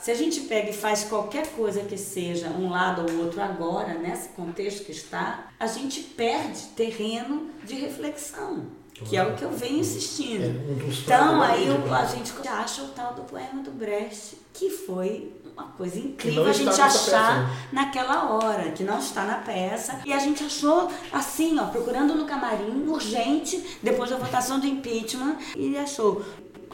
Se 0.00 0.10
a 0.10 0.14
gente 0.14 0.40
pega 0.42 0.70
e 0.70 0.72
faz 0.72 1.04
qualquer 1.04 1.48
coisa 1.48 1.82
que 1.82 1.96
seja 1.96 2.48
um 2.48 2.70
lado 2.70 3.06
ou 3.08 3.24
outro 3.24 3.40
agora, 3.40 3.94
nesse 3.94 4.30
contexto 4.30 4.84
que 4.84 4.90
está, 4.90 5.48
a 5.60 5.66
gente 5.66 6.00
perde 6.00 6.62
terreno 6.74 7.50
de 7.64 7.74
reflexão, 7.74 8.66
que 8.94 9.16
é 9.16 9.22
o 9.22 9.34
que 9.34 9.44
eu 9.44 9.50
venho 9.50 9.78
insistindo. 9.78 10.44
É 10.44 10.82
um 10.82 10.90
Então, 10.90 11.42
aí 11.42 11.66
a 11.90 12.04
gente 12.06 12.32
acha 12.48 12.82
o 12.82 12.88
tal 12.88 13.14
do 13.14 13.22
poema 13.22 13.62
do 13.62 13.70
Brecht, 13.70 14.38
que 14.52 14.70
foi 14.70 15.32
uma 15.56 15.64
coisa 15.64 15.98
incrível 15.98 16.46
a 16.46 16.52
gente 16.52 16.80
achar 16.80 17.42
né? 17.44 17.56
naquela 17.72 18.30
hora, 18.30 18.70
que 18.72 18.82
não 18.82 18.98
está 18.98 19.24
na 19.24 19.36
peça. 19.36 20.00
E 20.04 20.12
a 20.12 20.18
gente 20.18 20.42
achou 20.44 20.90
assim, 21.12 21.58
ó, 21.58 21.66
procurando 21.66 22.14
no 22.14 22.24
camarim, 22.24 22.86
urgente, 22.88 23.78
depois 23.82 24.10
da 24.10 24.16
votação 24.16 24.58
do 24.58 24.66
impeachment, 24.66 25.36
e 25.56 25.76
achou. 25.76 26.22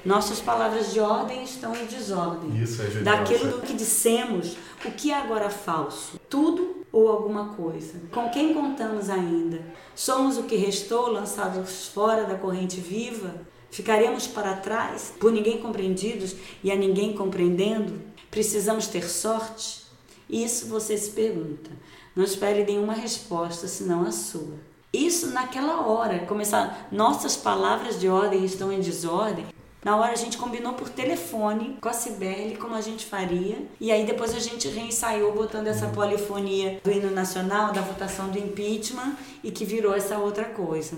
Nossas 0.05 0.41
palavras 0.41 0.93
de 0.93 1.01
ordem 1.01 1.43
estão 1.43 1.75
em 1.75 1.85
desordem. 1.87 2.63
Isso 2.63 2.81
é 2.81 2.87
genial. 2.87 3.17
Daquilo 3.17 3.61
que 3.61 3.75
dissemos, 3.75 4.57
o 4.85 4.93
que 4.93 5.11
é 5.11 5.15
agora 5.15 5.51
falso? 5.51 6.21
Tudo 6.31 6.87
ou 6.93 7.09
alguma 7.09 7.49
coisa? 7.55 8.01
Com 8.13 8.31
quem 8.31 8.55
contamos 8.55 9.11
ainda? 9.11 9.61
Somos 9.97 10.39
o 10.39 10.45
que 10.45 10.55
restou, 10.55 11.11
lançados 11.11 11.89
fora 11.89 12.25
da 12.25 12.37
corrente 12.37 12.81
viva? 12.81 13.35
Ficaremos 13.71 14.27
para 14.27 14.55
trás, 14.55 15.13
por 15.19 15.33
ninguém 15.33 15.59
compreendidos 15.59 16.37
e 16.63 16.71
a 16.71 16.77
ninguém 16.77 17.13
compreendendo? 17.13 18.01
Precisamos 18.31 18.87
ter 18.87 19.09
sorte? 19.09 19.83
Isso 20.29 20.67
você 20.67 20.97
se 20.97 21.11
pergunta. 21.11 21.71
Não 22.15 22.25
espere 22.25 22.65
nenhuma 22.65 22.93
resposta, 22.93 23.67
senão 23.67 24.03
a 24.03 24.13
sua. 24.13 24.55
Isso 24.93 25.29
naquela 25.29 25.87
hora, 25.87 26.27
começar. 26.27 26.89
Nossas 26.91 27.37
palavras 27.37 27.99
de 28.01 28.09
ordem 28.09 28.45
estão 28.45 28.73
em 28.73 28.81
desordem. 28.81 29.47
Na 29.85 29.97
hora 29.97 30.13
a 30.13 30.17
gente 30.17 30.37
combinou 30.37 30.75
por 30.75 30.89
telefone 30.89 31.79
com 31.81 31.89
a 31.89 31.93
Cibele 31.93 32.57
como 32.57 32.75
a 32.75 32.81
gente 32.81 33.07
faria. 33.07 33.67
E 33.81 33.93
aí 33.93 34.05
depois 34.05 34.35
a 34.35 34.41
gente 34.41 34.69
reensaiou 34.69 35.33
botando 35.33 35.69
essa 35.69 35.87
polifonia 35.89 36.81
do 36.83 36.91
hino 36.91 37.11
nacional, 37.11 37.73
da 37.73 37.81
votação 37.81 38.29
do 38.29 38.39
impeachment 38.39 39.17
e 39.43 39.51
que 39.51 39.65
virou 39.65 39.95
essa 39.95 40.19
outra 40.19 40.45
coisa. 40.45 40.97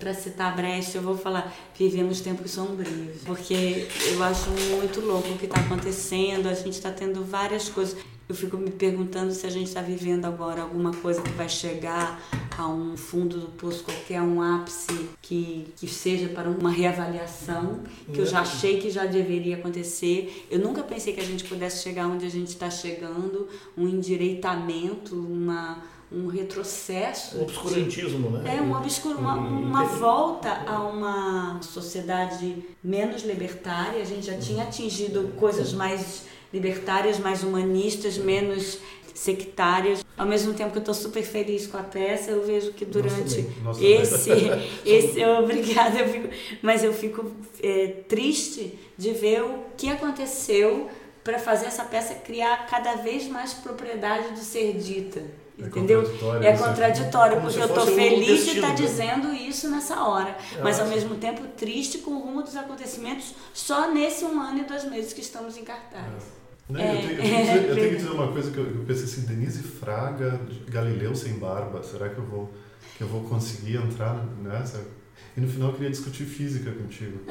Para 0.00 0.14
citar 0.14 0.56
Brecht, 0.56 0.96
eu 0.96 1.02
vou 1.02 1.14
falar: 1.14 1.54
vivemos 1.78 2.22
tempos 2.22 2.52
sombrios, 2.52 3.20
porque 3.26 3.86
eu 4.10 4.22
acho 4.22 4.48
muito 4.74 4.98
louco 5.02 5.28
o 5.28 5.36
que 5.36 5.44
está 5.44 5.60
acontecendo. 5.60 6.48
A 6.48 6.54
gente 6.54 6.72
está 6.72 6.90
tendo 6.90 7.22
várias 7.22 7.68
coisas. 7.68 7.98
Eu 8.26 8.34
fico 8.34 8.56
me 8.56 8.70
perguntando 8.70 9.30
se 9.32 9.46
a 9.46 9.50
gente 9.50 9.66
está 9.66 9.82
vivendo 9.82 10.24
agora 10.24 10.62
alguma 10.62 10.92
coisa 10.92 11.20
que 11.20 11.30
vai 11.32 11.48
chegar 11.50 12.18
a 12.56 12.66
um 12.66 12.96
fundo 12.96 13.38
do 13.38 13.48
poço 13.48 13.84
qualquer, 13.84 14.22
um 14.22 14.40
ápice 14.40 15.10
que, 15.20 15.66
que 15.76 15.86
seja 15.86 16.28
para 16.28 16.48
uma 16.48 16.70
reavaliação, 16.70 17.80
que 18.10 18.20
eu 18.20 18.26
já 18.26 18.40
achei 18.40 18.80
que 18.80 18.88
já 18.88 19.04
deveria 19.04 19.56
acontecer. 19.56 20.46
Eu 20.50 20.60
nunca 20.60 20.82
pensei 20.82 21.12
que 21.12 21.20
a 21.20 21.24
gente 21.24 21.44
pudesse 21.44 21.82
chegar 21.82 22.06
onde 22.06 22.24
a 22.24 22.30
gente 22.30 22.48
está 22.48 22.70
chegando, 22.70 23.48
um 23.76 23.86
endireitamento, 23.86 25.14
uma, 25.14 25.82
um 26.12 26.26
retrocesso. 26.26 27.38
O 27.38 27.42
obscurantismo, 27.42 28.30
né? 28.30 28.56
É 28.56 28.60
um 28.60 28.76
obscuro, 28.76 29.18
uma, 29.18 29.34
uma 29.34 29.84
volta 29.84 30.64
a 30.66 30.82
uma 30.82 31.60
sociedade 31.62 32.64
menos 32.82 33.22
libertária. 33.22 34.02
A 34.02 34.04
gente 34.04 34.26
já 34.26 34.36
tinha 34.36 34.64
atingido 34.64 35.32
coisas 35.36 35.72
mais 35.72 36.24
libertárias, 36.52 37.18
mais 37.18 37.44
humanistas, 37.44 38.18
menos 38.18 38.78
sectárias. 39.14 40.04
Ao 40.16 40.26
mesmo 40.26 40.54
tempo 40.54 40.72
que 40.72 40.78
eu 40.78 40.80
estou 40.80 40.94
super 40.94 41.22
feliz 41.22 41.66
com 41.66 41.76
a 41.76 41.82
peça, 41.82 42.30
eu 42.30 42.42
vejo 42.42 42.72
que 42.72 42.84
durante 42.84 43.42
também, 43.42 43.62
nós 43.62 43.80
esse, 43.80 44.30
esse, 44.84 45.24
obrigada, 45.24 45.98
eu 45.98 46.08
fico, 46.08 46.28
mas 46.62 46.82
eu 46.82 46.92
fico 46.92 47.30
é, 47.62 47.86
triste 48.08 48.78
de 48.96 49.12
ver 49.12 49.42
o 49.42 49.64
que 49.76 49.88
aconteceu 49.88 50.88
para 51.22 51.38
fazer 51.38 51.66
essa 51.66 51.84
peça 51.84 52.14
criar 52.14 52.66
cada 52.66 52.96
vez 52.96 53.28
mais 53.28 53.52
propriedade 53.52 54.32
do 54.32 54.40
ser 54.40 54.74
dita. 54.74 55.22
É 55.62 55.66
Entendeu? 55.66 56.02
contraditório 56.02 56.48
É 56.48 56.56
contraditório, 56.56 57.36
Como 57.36 57.46
porque 57.46 57.62
eu 57.62 57.66
estou 57.66 57.86
feliz 57.86 58.44
de 58.44 58.50
estar 58.56 58.68
né? 58.68 58.74
dizendo 58.74 59.32
isso 59.32 59.68
nessa 59.70 60.02
hora, 60.02 60.36
mas 60.62 60.80
ao 60.80 60.86
mesmo 60.86 61.16
tempo 61.16 61.46
triste 61.56 61.98
com 61.98 62.12
o 62.12 62.20
rumo 62.20 62.42
dos 62.42 62.56
acontecimentos 62.56 63.34
só 63.52 63.90
nesse 63.92 64.24
um 64.24 64.40
ano 64.40 64.60
e 64.60 64.64
dois 64.64 64.84
meses 64.84 65.12
que 65.12 65.20
estamos 65.20 65.56
em 65.56 65.64
cartaz. 65.64 66.24
Não, 66.68 66.80
É, 66.80 66.94
eu, 66.94 67.00
tenho, 67.00 67.12
eu, 67.12 67.22
tenho 67.22 67.34
que 67.36 67.42
dizer, 67.42 67.68
eu 67.68 67.74
tenho 67.74 67.88
que 67.88 67.94
é 67.94 67.98
dizer 67.98 68.10
uma 68.10 68.32
coisa 68.32 68.50
que 68.50 68.58
eu, 68.58 68.64
eu 68.64 68.84
pensei 68.84 69.04
assim, 69.04 69.22
Denise 69.22 69.62
Fraga, 69.62 70.40
Galileu 70.68 71.14
sem 71.14 71.34
barba, 71.34 71.82
será 71.82 72.08
que 72.08 72.18
eu 72.18 72.24
vou, 72.24 72.50
que 72.96 73.02
eu 73.02 73.08
vou 73.08 73.22
conseguir 73.24 73.76
entrar 73.76 74.24
nessa? 74.40 74.80
E 75.36 75.40
no 75.40 75.46
final 75.46 75.68
eu 75.68 75.74
queria 75.74 75.90
discutir 75.90 76.24
física 76.24 76.72
contigo. 76.72 77.20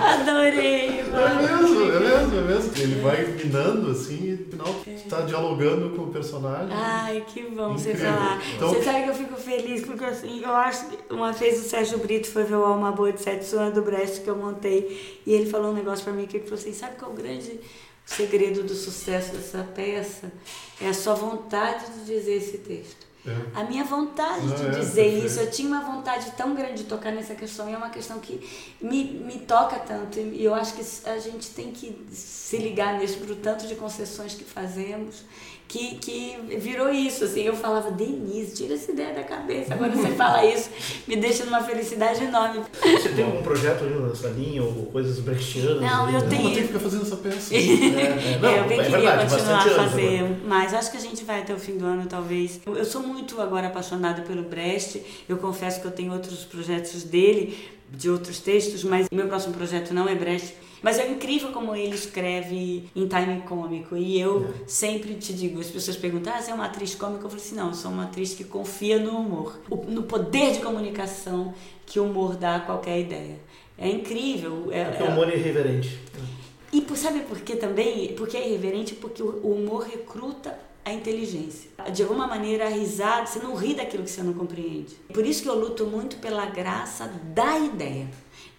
Adorei! 0.00 1.00
É 1.00 1.02
mesmo, 1.02 1.92
é 1.92 2.00
mesmo, 2.00 2.38
é 2.38 2.42
mesmo. 2.42 2.72
Ele 2.76 3.00
vai 3.00 3.24
minando 3.26 3.90
assim 3.90 4.16
e 4.24 4.32
no 4.32 4.50
final 4.50 4.82
está 4.86 5.20
dialogando 5.22 5.90
com 5.90 6.02
o 6.02 6.06
personagem. 6.10 6.68
Ai, 6.72 7.24
que 7.26 7.42
bom 7.42 7.72
você 7.74 7.90
Incrível. 7.92 8.12
falar. 8.14 8.42
Então- 8.54 8.68
Você 8.70 8.82
sabe 8.82 9.02
que 9.04 9.10
eu 9.10 9.14
fico 9.14 9.36
feliz 9.36 9.82
porque 9.84 10.04
assim, 10.04 10.42
eu 10.42 10.50
acho 10.50 10.86
que 10.88 10.98
uma 11.14 11.32
vez 11.32 11.64
o 11.64 11.68
Sérgio 11.68 11.98
Brito 11.98 12.28
foi 12.28 12.44
ver 12.44 12.56
o 12.56 12.64
Alma 12.64 12.90
Boa 12.92 13.12
de 13.12 13.20
Sete 13.22 13.44
Suana 13.44 13.70
do 13.70 13.82
Brecht 13.82 14.20
que 14.22 14.28
eu 14.28 14.36
montei 14.36 15.20
e 15.24 15.32
ele 15.32 15.48
falou 15.48 15.70
um 15.70 15.74
negócio 15.74 16.04
pra 16.04 16.12
mim 16.12 16.26
que 16.26 16.36
ele 16.38 16.44
falou 16.44 16.58
assim: 16.58 16.72
sabe 16.72 16.96
qual 16.96 17.10
é 17.12 17.14
o 17.14 17.16
grande 17.16 17.60
segredo 18.04 18.62
do 18.64 18.74
sucesso 18.74 19.32
dessa 19.32 19.62
peça? 19.74 20.32
É 20.80 20.88
a 20.88 20.94
sua 20.94 21.14
vontade 21.14 21.84
de 21.92 22.04
dizer 22.12 22.34
esse 22.34 22.58
texto. 22.58 23.11
É. 23.24 23.60
A 23.60 23.64
minha 23.64 23.84
vontade 23.84 24.46
Não, 24.46 24.56
de 24.56 24.66
é, 24.66 24.70
dizer 24.70 25.24
isso, 25.24 25.38
eu 25.38 25.50
tinha 25.50 25.68
uma 25.68 25.80
vontade 25.80 26.32
tão 26.32 26.54
grande 26.54 26.82
de 26.82 26.84
tocar 26.84 27.12
nessa 27.12 27.34
questão, 27.36 27.70
e 27.70 27.72
é 27.72 27.76
uma 27.76 27.90
questão 27.90 28.18
que 28.18 28.40
me, 28.80 29.04
me 29.04 29.38
toca 29.38 29.78
tanto, 29.78 30.18
e 30.18 30.44
eu 30.44 30.52
acho 30.54 30.74
que 30.74 31.08
a 31.08 31.18
gente 31.18 31.50
tem 31.50 31.70
que 31.70 31.96
se 32.10 32.56
ligar 32.56 32.98
nisso 32.98 33.18
pro 33.18 33.36
tanto 33.36 33.66
de 33.68 33.76
concessões 33.76 34.34
que 34.34 34.44
fazemos, 34.44 35.22
que, 35.72 35.94
que 35.96 36.36
virou 36.58 36.90
isso, 36.90 37.24
assim, 37.24 37.44
eu 37.44 37.56
falava, 37.56 37.90
Denise, 37.92 38.54
tira 38.54 38.74
essa 38.74 38.92
ideia 38.92 39.14
da 39.14 39.22
cabeça, 39.22 39.72
agora 39.72 39.90
você 39.90 40.08
fala 40.08 40.44
isso, 40.44 40.68
me 41.08 41.16
deixa 41.16 41.46
numa 41.46 41.62
felicidade 41.62 42.22
enorme. 42.22 42.60
Você 42.82 43.08
tem 43.08 43.24
algum 43.24 43.42
projeto 43.42 43.82
ali 43.84 43.94
nessa 43.94 44.28
linha, 44.28 44.62
ou 44.62 44.70
coisas 44.92 45.18
brechtianas? 45.20 45.80
Não, 45.80 46.04
ali, 46.04 46.14
eu 46.14 46.20
né? 46.20 46.26
tenho- 46.28 46.42
Vamos 46.42 46.54
ter 46.56 46.60
que 46.60 46.66
ficar 46.66 46.78
fazendo 46.80 47.02
essa 47.02 47.16
peça. 47.16 47.54
É, 47.54 47.58
é, 47.58 48.38
não, 48.38 48.48
É, 48.52 48.58
eu 48.60 48.64
bem 48.68 48.80
é 48.80 48.84
queria 48.84 48.98
verdade, 48.98 49.30
continuar 49.30 49.56
a 49.58 49.62
anos 49.62 49.76
fazer, 49.76 50.18
agora. 50.18 50.36
mas 50.46 50.74
acho 50.74 50.90
que 50.90 50.96
a 50.98 51.00
gente 51.00 51.24
vai 51.24 51.40
até 51.40 51.54
o 51.54 51.58
fim 51.58 51.78
do 51.78 51.86
ano, 51.86 52.04
talvez. 52.06 52.60
Eu, 52.66 52.76
eu 52.76 52.84
sou 52.84 53.02
muito 53.02 53.40
agora 53.40 53.68
apaixonada 53.68 54.20
pelo 54.20 54.42
Brecht. 54.42 55.02
Eu 55.26 55.38
confesso 55.38 55.80
que 55.80 55.86
eu 55.86 55.90
tenho 55.92 56.12
outros 56.12 56.44
projetos 56.44 57.02
dele, 57.04 57.56
de 57.90 58.10
outros 58.10 58.40
textos, 58.40 58.84
mas 58.84 59.06
o 59.10 59.14
meu 59.14 59.26
próximo 59.26 59.54
projeto 59.54 59.94
não 59.94 60.06
é 60.06 60.14
Brecht. 60.14 60.54
Mas 60.82 60.98
é 60.98 61.08
incrível 61.08 61.52
como 61.52 61.74
ele 61.76 61.94
escreve 61.94 62.90
em 62.94 63.06
time 63.06 63.42
cômico. 63.48 63.96
E 63.96 64.20
eu 64.20 64.46
É. 64.62 64.68
sempre 64.68 65.14
te 65.14 65.32
digo, 65.32 65.60
as 65.60 65.68
pessoas 65.68 65.96
perguntam, 65.96 66.32
ah, 66.34 66.42
você 66.42 66.50
é 66.50 66.54
uma 66.54 66.66
atriz 66.66 66.94
cômica? 66.94 67.24
Eu 67.24 67.30
falo 67.30 67.40
assim, 67.40 67.54
não, 67.54 67.68
eu 67.68 67.74
sou 67.74 67.90
uma 67.90 68.04
atriz 68.04 68.34
que 68.34 68.42
confia 68.44 68.98
no 68.98 69.16
humor. 69.18 69.60
No 69.88 70.02
poder 70.02 70.52
de 70.52 70.58
comunicação 70.60 71.54
que 71.86 72.00
o 72.00 72.04
humor 72.04 72.36
dá 72.36 72.56
a 72.56 72.60
qualquer 72.60 72.98
ideia. 73.00 73.38
É 73.78 73.88
incrível. 73.88 74.68
É, 74.72 74.84
Porque 74.86 75.02
é- 75.02 75.06
o 75.06 75.10
humor 75.10 75.28
é 75.30 75.36
irreverente. 75.36 75.98
e 76.72 76.80
por, 76.80 76.96
sabe 76.96 77.20
por 77.20 77.40
que 77.40 77.54
também? 77.56 78.08
Porque 78.14 78.36
é 78.36 78.48
irreverente, 78.48 78.94
porque 78.94 79.22
o 79.22 79.40
o 79.42 79.54
humor 79.54 79.84
recruta 79.84 80.58
a 80.84 80.92
inteligência. 80.92 81.70
De 81.92 82.02
alguma 82.02 82.26
maneira, 82.26 82.66
a 82.66 82.68
risada, 82.68 83.24
você 83.26 83.38
não 83.38 83.54
ri 83.54 83.74
daquilo 83.74 84.02
que 84.02 84.10
você 84.10 84.20
não 84.22 84.32
compreende. 84.32 84.96
Por 85.14 85.24
isso 85.24 85.40
que 85.42 85.48
eu 85.48 85.54
luto 85.56 85.86
muito 85.86 86.16
pela 86.16 86.44
graça 86.46 87.06
da 87.32 87.56
ideia. 87.56 88.08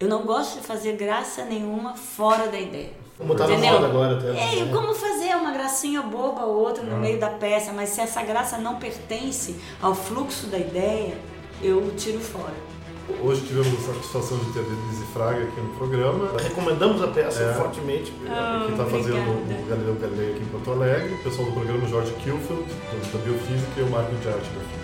Eu 0.04 0.10
não 0.10 0.22
gosto 0.26 0.60
de 0.60 0.66
fazer 0.66 0.96
graça 0.96 1.46
nenhuma 1.46 1.96
fora 1.96 2.48
da 2.48 2.60
ideia. 2.60 2.90
Como 3.16 3.34
tá 3.34 3.48
na 3.48 3.56
moda 3.56 3.86
agora 3.86 4.18
até. 4.18 4.60
É, 4.60 4.66
como 4.66 4.92
fazer 4.92 5.34
uma 5.34 5.50
gracinha 5.50 6.02
boba 6.02 6.44
ou 6.44 6.56
outra 6.58 6.82
no 6.82 6.96
ah. 6.96 6.98
meio 6.98 7.18
da 7.18 7.30
peça, 7.30 7.72
mas 7.72 7.88
se 7.88 8.02
essa 8.02 8.22
graça 8.22 8.58
não 8.58 8.76
pertence 8.76 9.56
ao 9.80 9.94
fluxo 9.94 10.48
da 10.48 10.58
ideia, 10.58 11.16
eu 11.62 11.90
tiro 11.96 12.20
fora. 12.20 12.52
Hoje 13.22 13.46
tivemos 13.46 13.72
a 13.88 13.94
satisfação 13.94 14.36
de 14.36 14.52
ter 14.52 14.60
a 14.60 14.62
Denise 14.62 15.04
Fraga 15.14 15.42
aqui 15.42 15.58
no 15.58 15.74
programa. 15.74 16.28
Recomendamos 16.38 17.02
a 17.02 17.06
peça 17.06 17.42
é, 17.42 17.54
fortemente. 17.54 18.12
Oh, 18.24 18.66
que 18.66 18.72
está 18.72 18.84
fazendo 18.84 19.30
o 19.30 19.68
Galileu 19.70 19.94
Galilei 19.94 20.32
aqui 20.32 20.42
em 20.42 20.46
Porto 20.48 20.70
Alegre. 20.72 21.14
O 21.14 21.22
pessoal 21.22 21.46
do 21.46 21.52
programa 21.54 21.88
Jorge 21.88 22.12
Kilfield, 22.22 22.64
da 23.10 23.18
Biofísica, 23.20 23.80
e 23.80 23.82
o 23.82 23.90
Marco 23.90 24.14
de 24.16 24.28
Arte 24.28 24.50
da 24.50 24.60
Física. 24.60 24.83